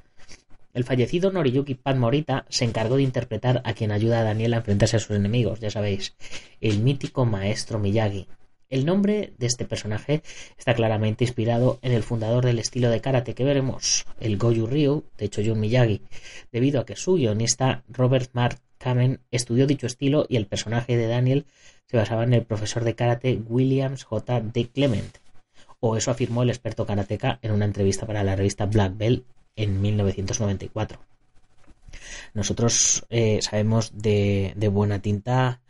El 0.73 0.83
fallecido 0.83 1.31
Noriyuki 1.31 1.75
Pat 1.75 1.97
Morita 1.97 2.45
se 2.49 2.65
encargó 2.65 2.97
de 2.97 3.03
interpretar 3.03 3.61
a 3.65 3.73
quien 3.73 3.91
ayuda 3.91 4.19
a 4.19 4.23
Daniel 4.23 4.53
a 4.53 4.57
enfrentarse 4.57 4.97
a 4.97 4.99
sus 4.99 5.15
enemigos, 5.15 5.59
ya 5.59 5.69
sabéis, 5.69 6.15
el 6.61 6.79
mítico 6.79 7.25
maestro 7.25 7.79
Miyagi, 7.79 8.27
el 8.69 8.85
nombre 8.85 9.33
de 9.39 9.47
este 9.47 9.65
personaje 9.65 10.21
está 10.55 10.75
claramente 10.75 11.23
inspirado 11.23 11.79
en 11.81 11.91
el 11.91 12.03
fundador 12.03 12.45
del 12.45 12.59
estilo 12.59 12.91
de 12.91 13.01
karate 13.01 13.33
que 13.33 13.43
veremos, 13.43 14.05
el 14.19 14.37
Goju 14.37 14.67
Ryu 14.67 15.05
de 15.17 15.27
Choyun 15.27 15.59
Miyagi, 15.59 16.03
debido 16.51 16.79
a 16.79 16.85
que 16.85 16.95
su 16.95 17.15
guionista 17.15 17.83
Robert 17.89 18.29
Mark 18.33 18.59
Kamen 18.77 19.21
estudió 19.31 19.65
dicho 19.65 19.87
estilo 19.87 20.27
y 20.29 20.37
el 20.37 20.45
personaje 20.45 20.97
de 20.97 21.07
Daniel 21.07 21.45
se 21.87 21.97
basaba 21.97 22.23
en 22.23 22.33
el 22.35 22.43
profesor 22.43 22.83
de 22.83 22.93
karate 22.93 23.41
Williams 23.47 24.03
J. 24.03 24.41
D. 24.41 24.67
Clement, 24.67 25.17
o 25.79 25.97
eso 25.97 26.11
afirmó 26.11 26.43
el 26.43 26.49
experto 26.49 26.85
karateca 26.85 27.39
en 27.41 27.53
una 27.53 27.65
entrevista 27.65 28.05
para 28.05 28.23
la 28.23 28.35
revista 28.35 28.67
Black 28.67 28.95
Belt 28.95 29.25
en 29.55 29.81
1994. 29.81 30.99
Nosotros 32.33 33.05
eh, 33.09 33.39
sabemos 33.41 33.91
de, 33.93 34.53
buena 34.71 35.01
tinta 35.01 35.61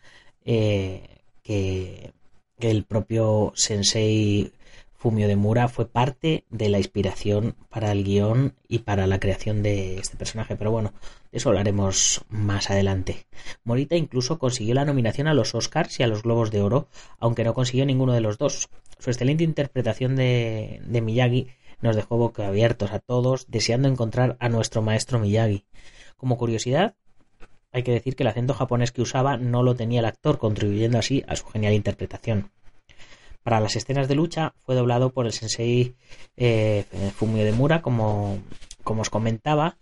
eh, 0.43 1.21
que 1.43 2.13
el 2.59 2.83
propio 2.83 3.53
sensei 3.55 4.51
Fumio 4.99 5.29
de 5.29 5.37
Mura 5.37 5.69
fue 5.69 5.87
parte 5.87 6.43
de 6.49 6.67
la 6.67 6.77
inspiración 6.77 7.55
para 7.69 7.93
el 7.93 8.03
guion 8.03 8.55
y 8.67 8.79
para 8.79 9.07
la 9.07 9.21
creación 9.21 9.63
de 9.63 9.97
este 9.97 10.17
personaje, 10.17 10.57
pero 10.57 10.71
bueno, 10.71 10.91
de 11.31 11.37
eso 11.37 11.47
hablaremos 11.47 12.25
más 12.27 12.69
adelante. 12.69 13.25
Morita 13.63 13.95
incluso 13.95 14.39
consiguió 14.39 14.75
la 14.75 14.83
nominación 14.83 15.27
a 15.27 15.33
los 15.33 15.55
Oscars 15.55 15.97
y 16.01 16.03
a 16.03 16.07
los 16.07 16.23
Globos 16.23 16.51
de 16.51 16.61
Oro, 16.61 16.89
aunque 17.17 17.45
no 17.45 17.53
consiguió 17.53 17.85
ninguno 17.85 18.11
de 18.11 18.19
los 18.19 18.37
dos. 18.37 18.67
Su 18.99 19.09
excelente 19.09 19.45
interpretación 19.45 20.17
de 20.17 21.01
Miyagi 21.01 21.47
nos 21.81 21.95
dejó 21.95 22.17
boquiabiertos 22.17 22.91
a 22.91 22.99
todos, 22.99 23.45
deseando 23.49 23.87
encontrar 23.87 24.37
a 24.39 24.49
nuestro 24.49 24.81
maestro 24.81 25.19
Miyagi. 25.19 25.65
Como 26.17 26.37
curiosidad, 26.37 26.95
hay 27.71 27.83
que 27.83 27.91
decir 27.91 28.15
que 28.15 28.23
el 28.23 28.29
acento 28.29 28.53
japonés 28.53 28.91
que 28.91 29.01
usaba 29.01 29.37
no 29.37 29.63
lo 29.63 29.75
tenía 29.75 29.99
el 29.99 30.05
actor, 30.05 30.37
contribuyendo 30.37 30.97
así 30.97 31.23
a 31.27 31.35
su 31.35 31.45
genial 31.45 31.73
interpretación. 31.73 32.51
Para 33.43 33.59
las 33.59 33.75
escenas 33.75 34.07
de 34.07 34.15
lucha 34.15 34.53
fue 34.65 34.75
doblado 34.75 35.11
por 35.11 35.25
el 35.25 35.31
sensei 35.31 35.95
eh, 36.35 36.85
Fumio 37.15 37.45
de 37.45 37.53
Mura, 37.53 37.81
como, 37.81 38.39
como 38.83 39.01
os 39.01 39.09
comentaba, 39.09 39.77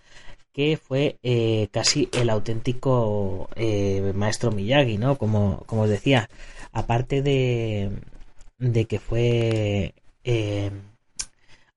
que 0.54 0.78
fue 0.78 1.18
eh, 1.24 1.68
casi 1.72 2.10
el 2.14 2.30
auténtico 2.30 3.50
eh, 3.56 4.12
maestro 4.16 4.52
Miyagi, 4.52 4.98
¿no? 4.98 5.18
Como, 5.18 5.64
como 5.66 5.84
os 5.84 5.90
decía, 5.90 6.30
aparte 6.72 7.22
de, 7.22 7.92
de 8.58 8.86
que 8.86 9.00
fue 9.00 9.96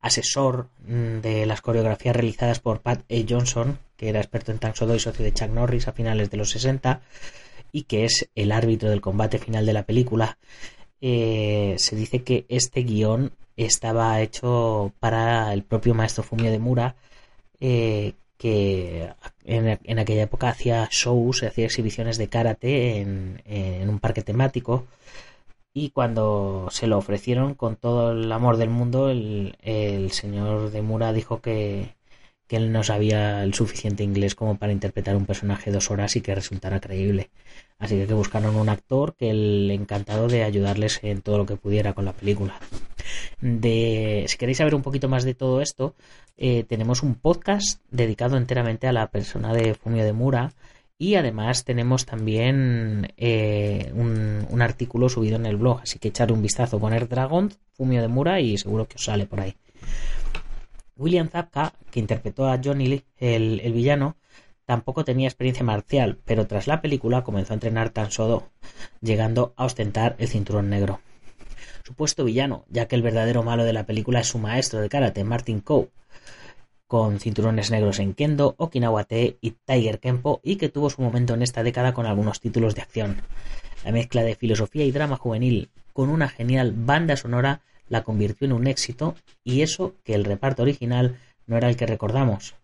asesor 0.01 0.69
mm, 0.87 1.21
de 1.21 1.47
las 1.47 1.61
coreografías 1.61 2.17
realizadas 2.17 2.61
por 2.61 2.81
Pat 2.81 3.01
A. 3.11 3.15
Johnson, 3.29 3.79
que 3.97 4.09
era 4.09 4.21
experto 4.21 4.53
en 4.53 4.75
Soo 4.75 4.95
y 4.95 4.99
socio 4.99 5.25
de 5.25 5.33
Chuck 5.33 5.51
Norris 5.51 5.89
a 5.89 5.93
finales 5.93 6.31
de 6.31 6.37
los 6.37 6.51
60, 6.51 7.01
y 7.73 7.83
que 7.85 8.05
es 8.05 8.29
el 8.35 8.53
árbitro 8.53 8.91
del 8.91 9.01
combate 9.01 9.39
final 9.39 9.67
de 9.67 9.73
la 9.73 9.85
película. 9.85 10.39
Eh, 11.01 11.77
se 11.79 11.97
dice 11.97 12.23
que 12.23 12.47
este 12.49 12.83
guion 12.83 13.33
estaba 13.57 14.21
hecho 14.21 14.93
para 15.01 15.53
el 15.53 15.63
propio 15.63 15.95
maestro 15.95 16.23
Fumio 16.25 16.51
de 16.51 16.59
Mura, 16.59 16.97
eh, 17.61 18.15
que 18.39 19.11
en, 19.45 19.99
aquella 19.99 20.23
época 20.23 20.49
hacía 20.49 20.89
shows, 20.91 21.43
hacía 21.43 21.67
exhibiciones 21.67 22.17
de 22.17 22.29
karate 22.29 23.01
en 23.01 23.89
un 23.89 23.99
parque 23.99 24.23
temático 24.23 24.87
y 25.73 25.91
cuando 25.91 26.69
se 26.71 26.87
lo 26.87 26.99
ofrecieron 26.99 27.55
con 27.55 27.77
todo 27.77 28.13
el 28.13 28.31
amor 28.33 28.57
del 28.57 28.71
mundo, 28.71 29.11
el, 29.11 30.11
señor 30.13 30.71
de 30.71 30.83
Mura 30.83 31.13
dijo 31.13 31.41
que, 31.41 31.95
que 32.47 32.57
él 32.57 32.73
no 32.73 32.83
sabía 32.83 33.45
el 33.45 33.55
suficiente 33.55 34.03
inglés 34.03 34.35
como 34.35 34.57
para 34.57 34.73
interpretar 34.73 35.17
un 35.17 35.27
personaje 35.27 35.71
dos 35.71 35.91
horas 35.91 36.17
y 36.17 36.21
que 36.21 36.35
resultara 36.35 36.81
creíble. 36.81 37.31
Así 37.79 37.97
que, 37.97 38.07
que 38.07 38.15
buscaron 38.15 38.57
un 38.57 38.69
actor 38.69 39.15
que 39.15 39.31
el 39.31 39.71
encantado 39.71 40.29
de 40.29 40.43
ayudarles 40.43 41.01
en 41.03 41.23
todo 41.23 41.39
lo 41.39 41.47
que 41.47 41.57
pudiera 41.57 41.95
con 41.95 42.05
la 42.05 42.13
película. 42.13 42.59
De, 43.41 44.25
si 44.29 44.37
queréis 44.37 44.59
saber 44.59 44.75
un 44.75 44.83
poquito 44.83 45.09
más 45.09 45.25
de 45.25 45.35
todo 45.35 45.61
esto, 45.61 45.95
eh, 46.37 46.65
tenemos 46.65 47.03
un 47.03 47.15
podcast 47.15 47.81
dedicado 47.91 48.37
enteramente 48.37 48.87
a 48.87 48.93
la 48.93 49.09
persona 49.09 49.53
de 49.53 49.75
Fumio 49.75 50.05
de 50.05 50.13
Mura 50.13 50.53
y 50.99 51.15
además 51.15 51.65
tenemos 51.65 52.05
también 52.05 53.13
eh, 53.17 53.91
un, 53.95 54.10
un, 54.61 54.63
artículo 54.63 55.09
subido 55.09 55.37
en 55.37 55.47
el 55.47 55.57
blog, 55.57 55.81
así 55.81 55.99
que 55.99 56.09
echad 56.09 56.31
un 56.31 56.43
vistazo 56.43 56.79
con 56.79 56.93
Air 56.93 57.09
Dragon, 57.09 57.51
Fumio 57.73 58.03
de 58.03 58.09
Mura 58.09 58.41
y 58.41 58.59
seguro 58.59 58.87
que 58.87 58.97
os 58.97 59.05
sale 59.05 59.27
por 59.27 59.41
ahí. 59.41 59.57
William 60.97 61.29
Zabka, 61.29 61.73
que 61.91 62.01
interpretó 62.01 62.47
a 62.47 62.61
Johnny 62.63 62.87
Lee, 62.87 63.05
el, 63.17 63.73
villano, 63.73 64.17
tampoco 64.67 65.05
tenía 65.05 65.29
experiencia 65.29 65.65
marcial, 65.65 66.19
pero 66.27 66.47
tras 66.47 66.67
la 66.67 66.83
película 66.83 67.25
comenzó 67.25 67.55
a 67.55 67.55
entrenar 67.55 67.89
tan 67.91 68.11
solo, 68.11 68.51
llegando 69.01 69.55
a 69.57 69.65
ostentar 69.65 70.15
el 70.19 70.29
cinturón 70.29 70.69
negro. 70.69 71.01
Supuesto 71.85 72.25
villano, 72.25 72.65
ya 72.69 72.87
que 72.87 72.97
el 72.97 73.03
verdadero 73.03 73.43
malo 73.43 73.65
de 73.65 73.73
la 73.73 73.87
película 73.87 74.21
es 74.21 74.29
su 74.29 74.39
maestro 74.39 74.81
de 74.81 74.91
karate, 74.91 75.25
Martin 75.25 75.61
Coe, 75.61 75.89
con 76.87 77.19
cinturones 77.19 77.71
negros 77.71 77.99
en 77.99 78.15
Kendo, 78.15 78.57
Okinawa 78.59 79.05
Te 79.05 79.39
y 79.41 79.53
Tiger 79.53 80.01
Kempo, 80.01 80.41
y 80.43 80.57
que 80.57 80.69
tuvo 80.69 80.91
su 80.91 81.01
momento 81.01 81.33
en 81.33 81.43
esta 81.43 81.63
década 81.63 81.95
con 81.95 82.05
algunos 82.05 82.41
títulos 82.41 82.75
de 82.75 82.83
acción. 82.83 83.23
La 83.85 83.93
mezcla 83.93 84.23
de 84.23 84.35
filosofía 84.35 84.85
y 84.85 84.91
drama 84.91 85.17
juvenil, 85.17 85.71
con 85.93 86.11
una 86.11 86.29
genial 86.29 86.73
banda 86.77 87.17
sonora, 87.17 87.63
la 87.89 88.05
convirtió 88.05 88.47
en 88.47 88.53
un 88.53 88.67
éxito 88.67 89.15
y 89.43 89.63
eso 89.63 89.95
que 90.05 90.15
el 90.15 90.25
reparto 90.25 90.63
original 90.63 91.17
no 91.47 91.57
era 91.57 91.69
el 91.69 91.77
que 91.77 91.87
recordamos. 91.87 92.55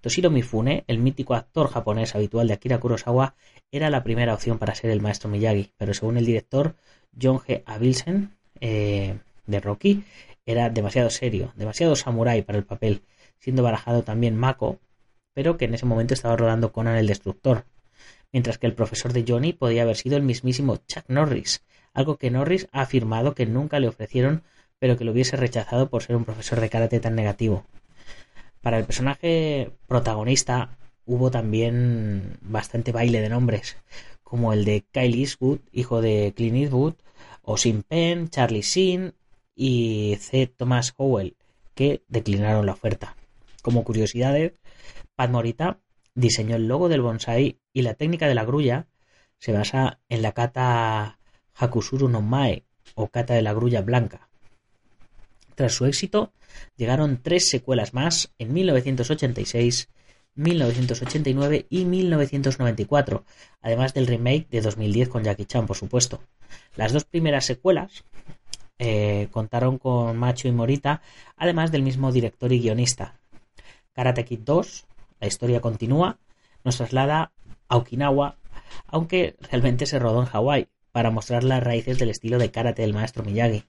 Toshiro 0.00 0.30
Mifune, 0.30 0.84
el 0.86 0.98
mítico 0.98 1.34
actor 1.34 1.68
japonés 1.68 2.14
habitual 2.14 2.46
de 2.46 2.54
Akira 2.54 2.78
Kurosawa, 2.78 3.34
era 3.72 3.90
la 3.90 4.04
primera 4.04 4.34
opción 4.34 4.58
para 4.58 4.74
ser 4.74 4.90
el 4.90 5.00
maestro 5.00 5.28
Miyagi, 5.30 5.72
pero 5.76 5.94
según 5.94 6.16
el 6.16 6.26
director 6.26 6.76
John 7.20 7.38
G. 7.38 7.62
Abilsen 7.66 8.30
eh, 8.60 9.18
de 9.46 9.60
Rocky, 9.60 10.04
era 10.44 10.70
demasiado 10.70 11.10
serio, 11.10 11.52
demasiado 11.56 11.96
samurái 11.96 12.42
para 12.42 12.58
el 12.58 12.64
papel, 12.64 13.02
siendo 13.38 13.62
barajado 13.62 14.02
también 14.02 14.36
Mako, 14.36 14.78
pero 15.34 15.56
que 15.56 15.64
en 15.64 15.74
ese 15.74 15.86
momento 15.86 16.14
estaba 16.14 16.36
rodando 16.36 16.72
Conan 16.72 16.96
el 16.96 17.06
Destructor. 17.06 17.64
Mientras 18.36 18.58
que 18.58 18.66
el 18.66 18.74
profesor 18.74 19.14
de 19.14 19.24
Johnny 19.26 19.54
podía 19.54 19.80
haber 19.80 19.96
sido 19.96 20.18
el 20.18 20.22
mismísimo 20.22 20.76
Chuck 20.76 21.04
Norris, 21.08 21.64
algo 21.94 22.18
que 22.18 22.30
Norris 22.30 22.68
ha 22.70 22.82
afirmado 22.82 23.34
que 23.34 23.46
nunca 23.46 23.80
le 23.80 23.88
ofrecieron, 23.88 24.42
pero 24.78 24.98
que 24.98 25.04
lo 25.04 25.12
hubiese 25.12 25.38
rechazado 25.38 25.88
por 25.88 26.02
ser 26.02 26.16
un 26.16 26.26
profesor 26.26 26.60
de 26.60 26.68
karate 26.68 27.00
tan 27.00 27.14
negativo. 27.14 27.64
Para 28.60 28.76
el 28.76 28.84
personaje 28.84 29.70
protagonista 29.86 30.76
hubo 31.06 31.30
también 31.30 32.36
bastante 32.42 32.92
baile 32.92 33.22
de 33.22 33.30
nombres, 33.30 33.78
como 34.22 34.52
el 34.52 34.66
de 34.66 34.84
Kyle 34.92 35.18
Eastwood, 35.18 35.60
hijo 35.72 36.02
de 36.02 36.34
Clint 36.36 36.58
Eastwood, 36.58 36.92
o 37.40 37.56
Sin 37.56 37.84
Penn, 37.84 38.28
Charlie 38.28 38.60
Sheen 38.60 39.14
y 39.54 40.18
C. 40.20 40.46
Thomas 40.46 40.92
Howell, 40.98 41.38
que 41.74 42.02
declinaron 42.08 42.66
la 42.66 42.72
oferta. 42.72 43.16
Como 43.62 43.82
curiosidades, 43.82 44.52
Pat 45.14 45.30
Morita 45.30 45.78
diseñó 46.14 46.56
el 46.56 46.68
logo 46.68 46.90
del 46.90 47.00
bonsai 47.00 47.60
y 47.76 47.82
la 47.82 47.92
técnica 47.92 48.26
de 48.26 48.34
la 48.34 48.46
grulla 48.46 48.86
se 49.36 49.52
basa 49.52 49.98
en 50.08 50.22
la 50.22 50.32
kata 50.32 51.18
Hakusuru 51.54 52.08
no 52.08 52.22
Mae 52.22 52.64
o 52.94 53.08
kata 53.08 53.34
de 53.34 53.42
la 53.42 53.52
grulla 53.52 53.82
blanca. 53.82 54.30
Tras 55.54 55.74
su 55.74 55.84
éxito, 55.84 56.32
llegaron 56.78 57.20
tres 57.22 57.50
secuelas 57.50 57.92
más 57.92 58.32
en 58.38 58.54
1986, 58.54 59.90
1989 60.36 61.66
y 61.68 61.84
1994, 61.84 63.24
además 63.60 63.92
del 63.92 64.06
remake 64.06 64.48
de 64.48 64.62
2010 64.62 65.10
con 65.10 65.24
Jackie 65.24 65.44
Chan, 65.44 65.66
por 65.66 65.76
supuesto. 65.76 66.22
Las 66.76 66.94
dos 66.94 67.04
primeras 67.04 67.44
secuelas 67.44 68.04
eh, 68.78 69.28
contaron 69.30 69.76
con 69.76 70.16
Macho 70.16 70.48
y 70.48 70.52
Morita, 70.52 71.02
además 71.36 71.72
del 71.72 71.82
mismo 71.82 72.10
director 72.10 72.50
y 72.54 72.60
guionista. 72.60 73.16
Karate 73.92 74.24
Kid 74.24 74.40
2, 74.46 74.86
la 75.20 75.26
historia 75.26 75.60
continúa, 75.60 76.16
nos 76.64 76.78
traslada 76.78 77.32
Okinawa, 77.68 78.36
aunque 78.86 79.36
realmente 79.40 79.86
se 79.86 79.98
rodó 79.98 80.20
en 80.20 80.26
Hawái, 80.26 80.68
para 80.92 81.10
mostrar 81.10 81.44
las 81.44 81.62
raíces 81.62 81.98
del 81.98 82.10
estilo 82.10 82.38
de 82.38 82.50
karate 82.50 82.82
del 82.82 82.94
maestro 82.94 83.22
Miyagi. 83.22 83.64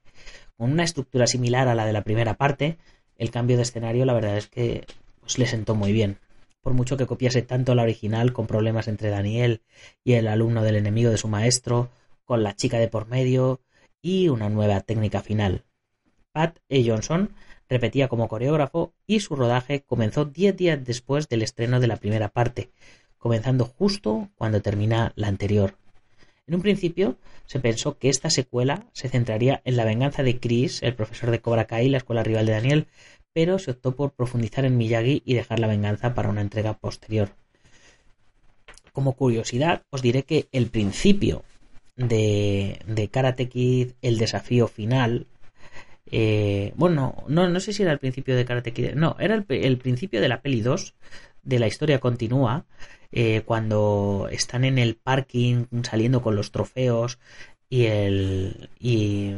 Con 0.56 0.72
una 0.72 0.84
estructura 0.84 1.28
similar 1.28 1.68
a 1.68 1.76
la 1.76 1.86
de 1.86 1.94
la 1.94 2.04
primera 2.04 2.36
parte, 2.36 2.78
el 3.18 3.32
cambio 3.32 3.58
de 3.58 3.64
escenario 3.64 4.06
la 4.06 4.14
verdad 4.14 4.38
es 4.38 4.48
que 4.48 4.86
pues, 5.20 5.38
le 5.38 5.46
sentó 5.46 5.76
muy 5.76 5.92
bien. 5.92 6.20
Por 6.62 6.74
mucho 6.74 6.98
que 6.98 7.06
copiase 7.06 7.42
tanto 7.42 7.76
la 7.76 7.84
original 7.84 8.34
con 8.34 8.48
problemas 8.48 8.88
entre 8.88 9.10
Daniel 9.10 9.62
y 10.04 10.14
el 10.14 10.28
alumno 10.28 10.64
del 10.64 10.78
enemigo 10.78 11.10
de 11.10 11.18
su 11.18 11.28
maestro, 11.28 11.90
con 12.24 12.44
la 12.44 12.56
chica 12.56 12.78
de 12.78 12.88
por 12.88 13.08
medio 13.08 13.62
y 14.02 14.30
una 14.30 14.50
nueva 14.50 14.80
técnica 14.82 15.22
final. 15.22 15.66
Pat 16.32 16.60
E. 16.70 16.88
Johnson 16.88 17.32
repetía 17.68 18.08
como 18.08 18.28
coreógrafo 18.28 18.94
y 19.06 19.20
su 19.20 19.36
rodaje 19.36 19.84
comenzó 19.84 20.26
diez 20.26 20.56
días 20.56 20.84
después 20.84 21.28
del 21.28 21.42
estreno 21.42 21.80
de 21.80 21.88
la 21.88 21.98
primera 21.98 22.30
parte, 22.30 22.70
comenzando 23.18 23.66
justo 23.66 24.30
cuando 24.36 24.62
termina 24.62 25.14
la 25.16 25.28
anterior. 25.28 25.76
En 26.48 26.56
un 26.56 26.62
principio 26.62 27.18
se 27.46 27.60
pensó 27.60 27.98
que 27.98 28.10
esta 28.10 28.30
secuela 28.30 28.86
se 28.94 29.10
centraría 29.10 29.62
en 29.66 29.76
la 29.76 29.84
venganza 29.84 30.24
de 30.24 30.40
Chris, 30.40 30.82
el 30.82 30.96
profesor 30.96 31.30
de 31.30 31.42
Cobra 31.42 31.66
Kai, 31.66 31.90
la 31.90 31.98
escuela 31.98 32.24
rival 32.24 32.46
de 32.46 32.54
Daniel, 32.54 32.88
pero 33.34 33.60
se 33.60 33.72
optó 33.72 33.96
por 33.96 34.14
profundizar 34.14 34.66
en 34.66 34.78
Miyagi 34.78 35.22
y 35.26 35.34
dejar 35.34 35.60
la 35.60 35.68
venganza 35.68 36.14
para 36.14 36.30
una 36.30 36.42
entrega 36.42 36.74
posterior. 36.78 37.36
Como 38.94 39.14
curiosidad, 39.14 39.84
os 39.90 40.02
diré 40.02 40.24
que 40.24 40.48
el 40.52 40.68
principio 40.68 41.44
de, 41.98 42.80
de 42.88 43.10
Karate 43.10 43.50
Kid, 43.50 43.92
el 44.02 44.18
desafío 44.18 44.68
final, 44.68 45.28
eh, 46.10 46.72
bueno, 46.76 47.26
no, 47.28 47.60
sé 47.60 47.74
si 47.74 47.84
era 47.84 47.92
el 47.92 48.00
principio 48.00 48.36
de 48.36 48.46
Karate 48.46 48.72
Kid, 48.72 48.94
no, 48.96 49.18
era 49.20 49.36
el, 49.36 49.46
el 49.50 49.78
principio 49.78 50.22
de 50.22 50.30
la 50.30 50.42
peli 50.42 50.62
2, 50.62 50.96
de 51.48 51.60
la 51.60 51.68
historia 51.68 52.00
continúa, 52.00 52.66
eh, 53.12 53.42
cuando 53.46 54.28
están 54.32 54.66
en 54.66 54.78
el 54.78 54.96
parking 54.96 55.66
saliendo 55.84 56.22
con 56.22 56.36
los 56.36 56.52
trofeos 56.52 57.20
y 57.70 57.86
el 57.86 58.70
y, 58.80 59.34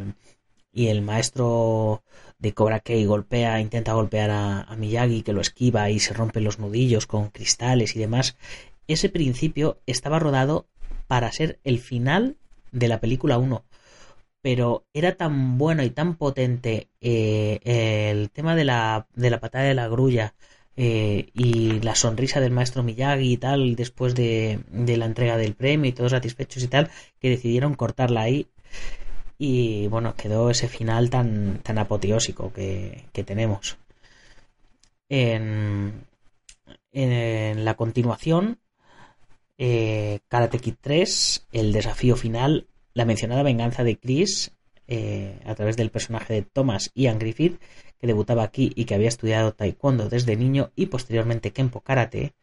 el 0.73 1.01
maestro 1.01 2.03
de 2.39 2.53
Cobra 2.53 2.79
Kai 2.79 3.05
golpea, 3.05 3.59
intenta 3.59 3.93
golpear 3.93 4.31
a, 4.31 4.75
Miyagi 4.77 5.23
que 5.23 5.33
lo 5.33 5.41
esquiva 5.41 5.89
y 5.89 5.99
se 5.99 6.13
rompen 6.13 6.45
los 6.45 6.57
nudillos 6.57 7.05
con 7.05 7.29
cristales 7.29 7.95
y 7.95 7.99
demás. 7.99 8.37
Ese 8.87 9.09
principio 9.09 9.79
estaba 9.85 10.19
rodado 10.19 10.67
para 11.07 11.31
ser 11.31 11.59
el 11.63 11.79
final 11.79 12.37
de 12.71 12.87
la 12.87 12.99
película 12.99 13.37
1 13.37 13.63
pero 14.41 14.85
era 14.93 15.15
tan 15.15 15.57
bueno 15.57 15.83
y 15.83 15.89
tan 15.89 16.15
potente 16.15 16.89
eh, 17.01 17.59
el 18.09 18.29
tema 18.31 18.55
de 18.55 18.63
la, 18.63 19.07
de 19.13 19.29
la 19.29 19.39
patada 19.41 19.65
de 19.65 19.73
la 19.73 19.89
grulla 19.89 20.33
eh, 20.81 21.31
y 21.33 21.81
la 21.81 21.93
sonrisa 21.93 22.39
del 22.39 22.53
maestro 22.53 22.83
Miyagi 22.83 23.33
y 23.33 23.37
tal, 23.37 23.75
después 23.75 24.15
de, 24.15 24.61
la 24.71 25.05
entrega 25.05 25.35
del 25.35 25.53
premio 25.53 25.89
y 25.89 25.91
todos 25.91 26.11
satisfechos 26.11 26.63
y 26.63 26.69
tal, 26.69 26.89
que 27.19 27.29
decidieron 27.29 27.73
cortarla 27.75 28.21
ahí. 28.21 28.47
Y 29.37 29.87
bueno, 29.87 30.15
quedó 30.15 30.49
ese 30.49 30.69
final 30.69 31.09
tan, 31.09 31.59
tan 31.63 31.79
apoteósico 31.79 32.53
que, 32.53 33.09
tenemos. 33.25 33.77
En, 35.09 36.05
en, 36.93 37.65
la 37.65 37.73
continuación, 37.73 38.59
eh, 39.57 40.19
Karate 40.29 40.59
Kid 40.59 40.75
3, 40.79 41.47
el 41.51 41.73
desafío 41.73 42.15
final, 42.15 42.67
la 42.93 43.03
mencionada 43.03 43.43
venganza 43.43 43.83
de 43.83 43.97
Chris 43.97 44.53
eh, 44.91 45.39
a 45.45 45.53
través 45.53 45.77
del 45.77 45.91
personaje 45.91 46.33
de 46.33 46.41
Thomas 46.41 46.91
Ian 46.95 47.19
Griffith, 47.19 47.61
que 47.99 48.07
debutaba 48.07 48.41
aquí 48.41 48.71
y 48.75 48.85
que 48.85 48.95
había 48.95 49.07
estudiado 49.07 49.53
taekwondo 49.53 50.09
desde 50.09 50.35
niño 50.35 50.71
y 50.75 50.87
posteriormente 50.87 51.51
Kempo 51.51 51.81
Karate. 51.81 52.33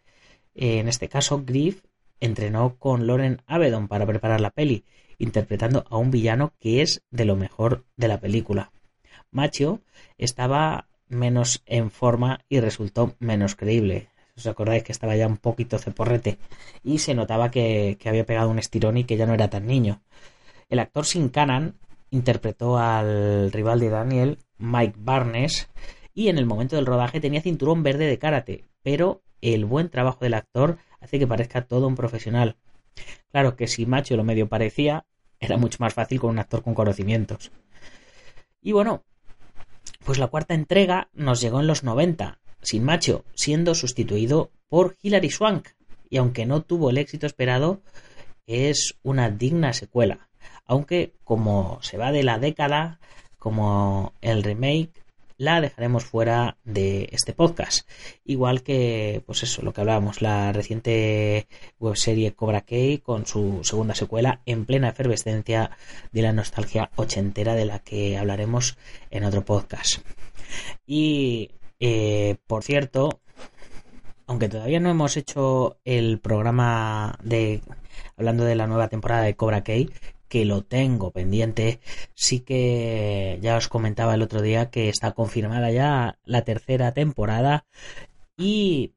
Eh, 0.54 0.78
en 0.78 0.86
este 0.86 1.08
caso, 1.08 1.42
Griff 1.44 1.82
entrenó 2.20 2.76
con 2.78 3.08
Loren 3.08 3.42
Avedon 3.46 3.88
para 3.88 4.06
preparar 4.06 4.40
la 4.40 4.50
peli, 4.50 4.84
interpretando 5.18 5.84
a 5.90 5.96
un 5.96 6.12
villano 6.12 6.52
que 6.60 6.82
es 6.82 7.02
de 7.10 7.24
lo 7.24 7.34
mejor 7.34 7.84
de 7.96 8.06
la 8.06 8.20
película. 8.20 8.70
Macho 9.32 9.80
estaba 10.16 10.86
menos 11.08 11.64
en 11.66 11.90
forma 11.90 12.44
y 12.48 12.60
resultó 12.60 13.16
menos 13.18 13.56
creíble. 13.56 14.08
¿Os 14.36 14.46
acordáis 14.46 14.84
que 14.84 14.92
estaba 14.92 15.16
ya 15.16 15.26
un 15.26 15.38
poquito 15.38 15.78
ceporrete? 15.78 16.38
Y 16.84 16.98
se 16.98 17.14
notaba 17.14 17.50
que, 17.50 17.96
que 17.98 18.08
había 18.08 18.24
pegado 18.24 18.50
un 18.50 18.60
estirón 18.60 18.98
y 18.98 19.04
que 19.04 19.16
ya 19.16 19.26
no 19.26 19.34
era 19.34 19.50
tan 19.50 19.66
niño. 19.66 20.00
El 20.68 20.78
actor 20.78 21.06
Sin 21.06 21.28
Canan 21.28 21.74
interpretó 22.16 22.78
al 22.78 23.52
rival 23.52 23.78
de 23.80 23.90
Daniel, 23.90 24.38
Mike 24.58 24.96
Barnes, 24.98 25.68
y 26.14 26.28
en 26.28 26.38
el 26.38 26.46
momento 26.46 26.76
del 26.76 26.86
rodaje 26.86 27.20
tenía 27.20 27.42
cinturón 27.42 27.82
verde 27.82 28.06
de 28.06 28.18
karate, 28.18 28.64
pero 28.82 29.22
el 29.40 29.64
buen 29.64 29.90
trabajo 29.90 30.20
del 30.20 30.34
actor 30.34 30.78
hace 31.00 31.18
que 31.18 31.26
parezca 31.26 31.66
todo 31.66 31.86
un 31.86 31.94
profesional. 31.94 32.56
Claro 33.30 33.54
que 33.56 33.68
si 33.68 33.84
Macho 33.86 34.16
lo 34.16 34.24
medio 34.24 34.48
parecía, 34.48 35.04
era 35.38 35.58
mucho 35.58 35.78
más 35.80 35.92
fácil 35.92 36.18
con 36.18 36.30
un 36.30 36.38
actor 36.38 36.62
con 36.62 36.74
conocimientos. 36.74 37.52
Y 38.62 38.72
bueno, 38.72 39.04
pues 40.04 40.18
la 40.18 40.28
cuarta 40.28 40.54
entrega 40.54 41.10
nos 41.12 41.40
llegó 41.40 41.60
en 41.60 41.66
los 41.66 41.84
90, 41.84 42.40
sin 42.62 42.82
Macho, 42.84 43.24
siendo 43.34 43.74
sustituido 43.74 44.50
por 44.68 44.96
Hilary 45.02 45.30
Swank, 45.30 45.68
y 46.08 46.16
aunque 46.16 46.46
no 46.46 46.62
tuvo 46.62 46.90
el 46.90 46.98
éxito 46.98 47.26
esperado, 47.26 47.82
es 48.46 48.96
una 49.02 49.30
digna 49.30 49.72
secuela 49.72 50.25
aunque 50.66 51.12
como 51.24 51.78
se 51.82 51.96
va 51.98 52.12
de 52.12 52.22
la 52.22 52.38
década, 52.38 53.00
como 53.38 54.12
el 54.20 54.42
remake, 54.42 54.90
la 55.38 55.60
dejaremos 55.60 56.04
fuera 56.04 56.56
de 56.64 57.08
este 57.12 57.32
podcast. 57.32 57.88
Igual 58.24 58.62
que, 58.62 59.22
pues 59.26 59.42
eso, 59.42 59.62
lo 59.62 59.72
que 59.72 59.82
hablábamos, 59.82 60.22
la 60.22 60.52
reciente 60.52 61.46
webserie 61.78 62.32
Cobra 62.34 62.62
Kai 62.62 62.98
con 62.98 63.26
su 63.26 63.60
segunda 63.62 63.94
secuela 63.94 64.40
en 64.46 64.64
plena 64.64 64.88
efervescencia 64.88 65.70
de 66.12 66.22
la 66.22 66.32
nostalgia 66.32 66.90
ochentera 66.96 67.54
de 67.54 67.66
la 67.66 67.80
que 67.80 68.16
hablaremos 68.16 68.78
en 69.10 69.24
otro 69.24 69.44
podcast. 69.44 69.98
Y, 70.86 71.50
eh, 71.80 72.36
por 72.46 72.64
cierto, 72.64 73.20
aunque 74.26 74.48
todavía 74.48 74.80
no 74.80 74.90
hemos 74.90 75.16
hecho 75.16 75.78
el 75.84 76.18
programa 76.18 77.18
de 77.22 77.60
hablando 78.16 78.44
de 78.44 78.54
la 78.54 78.66
nueva 78.66 78.88
temporada 78.88 79.22
de 79.22 79.36
Cobra 79.36 79.62
Kai, 79.62 79.90
que 80.28 80.44
lo 80.44 80.62
tengo 80.62 81.10
pendiente. 81.10 81.80
Sí 82.14 82.40
que 82.40 83.38
ya 83.42 83.56
os 83.56 83.68
comentaba 83.68 84.14
el 84.14 84.22
otro 84.22 84.42
día 84.42 84.70
que 84.70 84.88
está 84.88 85.12
confirmada 85.12 85.70
ya 85.70 86.18
la 86.24 86.42
tercera 86.42 86.92
temporada 86.92 87.66
y 88.36 88.92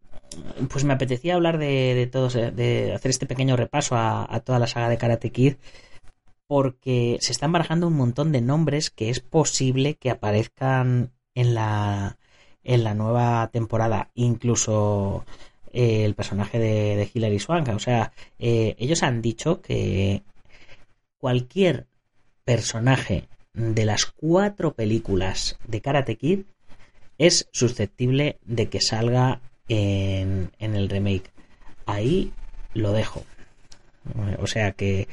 pues 0.69 0.83
me 0.83 0.93
apetecía 0.93 1.35
hablar 1.35 1.57
de, 1.57 1.95
de 1.95 2.07
todos, 2.07 2.33
de 2.33 2.93
hacer 2.93 3.11
este 3.11 3.25
pequeño 3.25 3.55
repaso 3.55 3.95
a, 3.97 4.41
toda 4.45 4.59
la 4.59 4.67
saga 4.67 4.89
de 4.89 4.97
Karate 4.97 5.31
Kid 5.31 5.55
porque 6.47 7.17
se 7.21 7.31
están 7.31 7.51
barajando 7.51 7.87
un 7.87 7.95
montón 7.95 8.31
de 8.31 8.41
nombres 8.41 8.89
que 8.89 9.09
es 9.09 9.19
posible 9.19 9.95
que 9.95 10.09
aparezcan 10.09 11.11
en 11.35 11.53
la 11.53 12.17
en 12.63 12.83
la 12.83 12.93
nueva 12.93 13.49
temporada 13.51 14.09
incluso 14.15 15.25
eh, 15.71 16.05
el 16.05 16.15
personaje 16.15 16.59
de, 16.59 16.95
de 16.95 17.09
Hilary 17.13 17.39
Swank 17.39 17.69
o 17.69 17.79
sea 17.79 18.11
eh, 18.39 18.75
ellos 18.79 19.03
han 19.03 19.21
dicho 19.21 19.61
que 19.61 20.23
cualquier 21.19 21.87
personaje 22.45 23.27
de 23.53 23.85
las 23.85 24.05
cuatro 24.05 24.73
películas 24.73 25.57
de 25.67 25.81
Karate 25.81 26.15
Kid 26.15 26.41
es 27.17 27.49
susceptible 27.51 28.39
de 28.45 28.69
que 28.69 28.81
salga 28.81 29.41
en, 29.67 30.49
el 30.59 30.89
remake. 30.89 31.31
Ahí 31.85 32.31
lo 32.73 32.93
dejo. 32.93 33.23
O 34.39 34.47
sea 34.47 34.71
que 34.71 35.07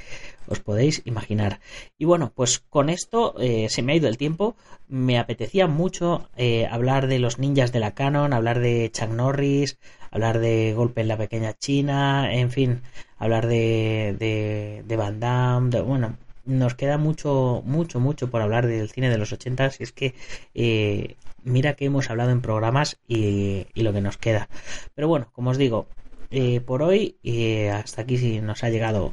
os 0.47 0.61
podéis 0.61 1.03
imaginar. 1.05 1.61
Y 1.99 2.05
bueno, 2.05 2.33
pues 2.35 2.61
con 2.61 2.89
esto 2.89 3.35
eh, 3.41 3.67
se 3.69 3.83
me 3.83 3.93
ha 3.93 3.97
ido 3.97 4.09
el 4.09 4.17
tiempo. 4.17 4.57
Me 4.89 5.19
apetecía 5.19 5.67
mucho 5.67 6.31
eh, 6.37 6.67
hablar 6.71 7.09
de 7.09 7.19
los 7.19 7.39
ninjas 7.39 7.73
de 7.73 7.81
la 7.81 7.95
Canon, 7.95 8.33
hablar 8.33 8.61
de 8.61 8.91
Chuck 8.93 9.11
Norris, 9.11 9.79
hablar 10.11 10.39
de 10.39 10.73
Golpe 10.75 11.01
en 11.01 11.09
la 11.09 11.17
Pequeña 11.17 11.55
China, 11.55 12.33
en 12.33 12.51
fin, 12.51 12.83
hablar 13.19 13.47
de, 13.47 14.17
de, 14.19 14.85
de 14.87 14.97
Van 14.97 15.21
Damme, 15.21 15.81
bueno, 15.81 16.17
nos 16.45 16.75
queda 16.75 16.99
mucho, 16.99 17.63
mucho, 17.65 18.01
mucho 18.01 18.31
por 18.31 18.41
hablar 18.41 18.67
del 18.67 18.91
cine 18.91 19.11
de 19.11 19.19
los 19.19 19.33
80 19.33 19.73
y 19.79 19.83
es 19.83 19.93
que 19.93 20.15
eh, 20.55 21.17
mira 21.43 21.75
que 21.75 21.87
hemos 21.87 22.09
hablado 22.11 22.31
en 22.31 22.41
programas 22.41 22.99
y, 23.09 23.67
y, 23.75 23.83
lo 23.83 23.93
que 23.93 24.01
nos 24.01 24.17
queda. 24.17 24.49
Pero 24.95 25.09
bueno, 25.09 25.29
como 25.33 25.51
os 25.51 25.59
digo, 25.59 25.87
eh, 26.31 26.61
por 26.61 26.83
hoy 26.83 27.17
eh, 27.25 27.71
hasta 27.71 28.03
aquí 28.03 28.41
nos 28.41 28.63
ha 28.65 28.71
llegado 28.71 29.13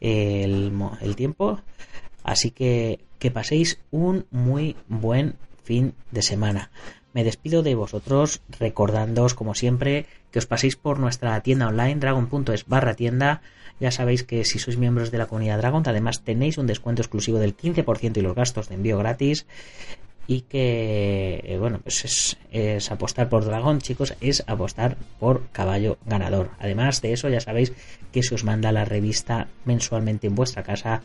el, 0.00 0.72
el 1.00 1.16
tiempo, 1.16 1.60
así 2.24 2.50
que 2.50 2.98
que 3.22 3.30
paséis 3.30 3.78
un 3.92 4.26
muy 4.32 4.74
buen 4.88 5.36
fin 5.62 5.94
de 6.10 6.22
semana. 6.22 6.72
Me 7.12 7.24
despido 7.24 7.62
de 7.62 7.74
vosotros 7.74 8.40
recordándoos 8.58 9.34
como 9.34 9.54
siempre 9.54 10.06
que 10.30 10.38
os 10.38 10.46
paséis 10.46 10.76
por 10.76 10.98
nuestra 10.98 11.38
tienda 11.40 11.68
online 11.68 12.00
dragon.es 12.00 12.66
barra 12.66 12.94
tienda. 12.94 13.42
Ya 13.80 13.90
sabéis 13.90 14.22
que 14.22 14.44
si 14.44 14.58
sois 14.58 14.78
miembros 14.78 15.10
de 15.10 15.18
la 15.18 15.26
comunidad 15.26 15.58
Dragon 15.58 15.82
además 15.86 16.22
tenéis 16.22 16.56
un 16.56 16.66
descuento 16.66 17.02
exclusivo 17.02 17.38
del 17.38 17.56
15% 17.56 18.16
y 18.16 18.22
los 18.22 18.34
gastos 18.34 18.68
de 18.68 18.76
envío 18.76 18.98
gratis 18.98 19.46
y 20.26 20.42
que 20.42 21.42
eh, 21.44 21.58
bueno 21.58 21.80
pues 21.82 22.04
es, 22.04 22.36
es, 22.50 22.90
apostar 22.90 23.28
por 23.28 23.44
dragón 23.44 23.80
chicos 23.80 24.14
es 24.20 24.44
apostar 24.46 24.96
por 25.18 25.48
caballo 25.48 25.98
ganador. 26.06 26.50
Además 26.58 27.02
de 27.02 27.12
eso 27.12 27.28
ya 27.28 27.40
sabéis 27.40 27.72
que 28.12 28.22
se 28.22 28.34
os 28.34 28.44
manda 28.44 28.72
la 28.72 28.84
revista 28.84 29.48
mensualmente 29.64 30.26
en 30.26 30.34
vuestra 30.34 30.62
casa 30.62 31.02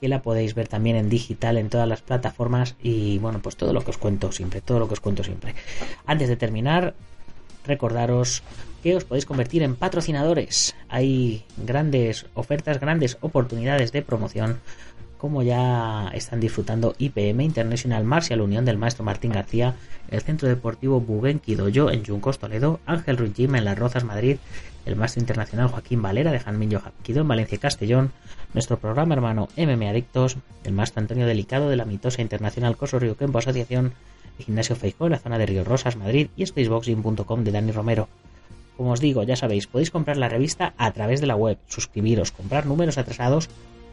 que 0.00 0.08
la 0.08 0.22
podéis 0.22 0.54
ver 0.54 0.68
también 0.68 0.96
en 0.96 1.08
digital 1.08 1.58
en 1.58 1.68
todas 1.68 1.88
las 1.88 2.02
plataformas 2.02 2.76
y 2.82 3.18
bueno 3.18 3.40
pues 3.42 3.56
todo 3.56 3.72
lo 3.72 3.82
que 3.82 3.90
os 3.90 3.98
cuento 3.98 4.32
siempre 4.32 4.60
todo 4.60 4.78
lo 4.78 4.88
que 4.88 4.94
os 4.94 5.00
cuento 5.00 5.24
siempre. 5.24 5.54
Antes 6.06 6.28
de 6.28 6.36
terminar 6.36 6.94
recordaros 7.64 8.42
que 8.82 8.96
os 8.96 9.04
podéis 9.04 9.26
convertir 9.26 9.62
en 9.62 9.76
patrocinadores. 9.76 10.74
Hay 10.88 11.44
grandes 11.56 12.26
ofertas 12.34 12.80
grandes 12.80 13.18
oportunidades 13.20 13.92
de 13.92 14.02
promoción 14.02 14.60
como 15.20 15.42
ya 15.42 16.10
están 16.14 16.40
disfrutando 16.40 16.94
IPM 16.96 17.42
International 17.42 18.04
Martial 18.04 18.40
Unión 18.40 18.64
del 18.64 18.78
maestro 18.78 19.04
Martín 19.04 19.32
García, 19.32 19.74
el 20.08 20.22
Centro 20.22 20.48
Deportivo 20.48 21.00
Bubenki 21.00 21.56
Doyo 21.56 21.90
en 21.90 22.06
Juncos 22.06 22.38
Toledo, 22.38 22.80
Ángel 22.86 23.18
Ruiz 23.18 23.34
Gym 23.34 23.54
en 23.54 23.66
Las 23.66 23.78
Rozas 23.78 24.04
Madrid, 24.04 24.38
el 24.86 24.96
maestro 24.96 25.20
internacional 25.20 25.68
Joaquín 25.68 26.00
Valera 26.00 26.32
de 26.32 26.40
Janmillo 26.40 26.80
Hapkido 26.82 27.20
en 27.20 27.28
Valencia 27.28 27.58
Castellón, 27.58 28.12
nuestro 28.54 28.78
programa 28.78 29.14
hermano 29.14 29.48
MM 29.58 29.88
Adictos, 29.90 30.38
el 30.64 30.72
maestro 30.72 31.02
Antonio 31.02 31.26
Delicado 31.26 31.68
de 31.68 31.76
la 31.76 31.84
mitosa 31.84 32.22
internacional 32.22 32.78
Coso 32.78 32.98
Río 32.98 33.18
Kempo 33.18 33.38
Asociación, 33.38 33.92
el 34.38 34.44
Gimnasio 34.46 34.74
Feijó 34.74 35.04
en 35.04 35.12
la 35.12 35.18
zona 35.18 35.36
de 35.36 35.44
Río 35.44 35.64
Rosas 35.64 35.96
Madrid 35.96 36.28
y 36.34 36.46
spaceboxing.com 36.46 37.44
de 37.44 37.52
Dani 37.52 37.72
Romero. 37.72 38.08
Como 38.78 38.92
os 38.92 39.00
digo, 39.00 39.22
ya 39.24 39.36
sabéis, 39.36 39.66
podéis 39.66 39.90
comprar 39.90 40.16
la 40.16 40.30
revista 40.30 40.72
a 40.78 40.92
través 40.92 41.20
de 41.20 41.26
la 41.26 41.36
web, 41.36 41.58
suscribiros, 41.66 42.32
comprar 42.32 42.64
números 42.64 42.96
atrasados 42.96 43.50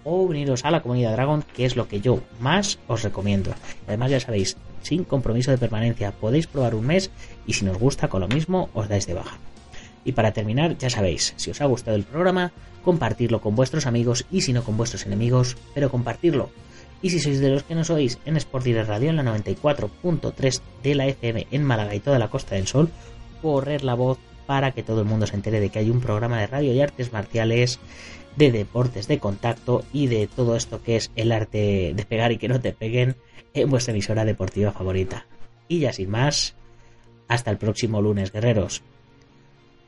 o 0.07 0.21
uniros 0.21 0.63
a 0.63 0.71
la 0.71 0.81
comunidad 0.81 1.11
Dragon, 1.11 1.43
que 1.53 1.65
es 1.65 1.75
lo 1.75 1.89
que 1.89 1.99
yo 1.99 2.21
más 2.39 2.79
os 2.87 3.03
recomiendo. 3.03 3.53
Además, 3.87 4.09
ya 4.09 4.21
sabéis, 4.21 4.55
sin 4.81 5.03
compromiso 5.03 5.51
de 5.51 5.57
permanencia, 5.57 6.13
podéis 6.13 6.47
probar 6.47 6.75
un 6.75 6.87
mes 6.87 7.11
y 7.45 7.53
si 7.53 7.65
nos 7.65 7.77
gusta 7.77 8.07
con 8.07 8.21
lo 8.21 8.29
mismo, 8.29 8.69
os 8.73 8.87
dais 8.87 9.05
de 9.05 9.13
baja. 9.13 9.37
Y 10.05 10.13
para 10.13 10.31
terminar, 10.31 10.77
ya 10.77 10.89
sabéis, 10.89 11.33
si 11.35 11.51
os 11.51 11.59
ha 11.59 11.65
gustado 11.65 11.97
el 11.97 12.05
programa, 12.05 12.53
compartirlo 12.85 13.41
con 13.41 13.55
vuestros 13.55 13.85
amigos 13.85 14.25
y 14.31 14.41
si 14.41 14.53
no 14.53 14.63
con 14.63 14.77
vuestros 14.77 15.05
enemigos, 15.05 15.57
pero 15.75 15.91
compartirlo. 15.91 16.49
Y 17.01 17.09
si 17.09 17.19
sois 17.19 17.41
de 17.41 17.49
los 17.49 17.63
que 17.63 17.75
no 17.75 17.83
sois, 17.83 18.17
en 18.25 18.37
Sport 18.37 18.65
Radio 18.87 19.09
en 19.09 19.17
la 19.17 19.23
94.3 19.23 20.61
de 20.83 20.95
la 20.95 21.05
FM 21.07 21.47
en 21.51 21.63
Málaga 21.63 21.93
y 21.93 21.99
toda 21.99 22.17
la 22.17 22.29
Costa 22.29 22.55
del 22.55 22.67
Sol, 22.67 22.89
correr 23.41 23.83
la 23.83 23.93
voz 23.93 24.17
para 24.45 24.71
que 24.71 24.83
todo 24.83 25.01
el 25.01 25.05
mundo 25.05 25.27
se 25.27 25.35
entere 25.35 25.59
de 25.59 25.69
que 25.69 25.79
hay 25.79 25.89
un 25.89 25.99
programa 25.99 26.39
de 26.39 26.47
radio 26.47 26.73
y 26.73 26.79
artes 26.79 27.11
marciales 27.11 27.79
de 28.37 28.51
deportes 28.51 29.07
de 29.07 29.19
contacto 29.19 29.83
y 29.91 30.07
de 30.07 30.27
todo 30.27 30.55
esto 30.55 30.81
que 30.81 30.95
es 30.95 31.11
el 31.15 31.31
arte 31.31 31.93
de 31.95 32.05
pegar 32.05 32.31
y 32.31 32.37
que 32.37 32.47
no 32.47 32.61
te 32.61 32.71
peguen 32.71 33.15
en 33.53 33.69
vuestra 33.69 33.91
emisora 33.91 34.25
deportiva 34.25 34.71
favorita. 34.71 35.25
Y 35.67 35.79
ya 35.79 35.91
sin 35.91 36.11
más, 36.11 36.55
hasta 37.27 37.51
el 37.51 37.57
próximo 37.57 38.01
lunes, 38.01 38.31
guerreros. 38.31 38.83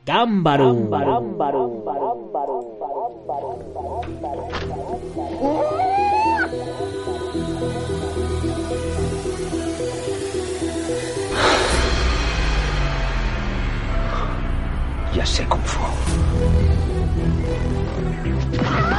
¡Gámbaro! 0.04 0.74
Ya 15.14 15.26
sé 15.26 15.44
Kung 15.46 15.60
Fu. 15.62 16.99
Ah! 17.12 18.89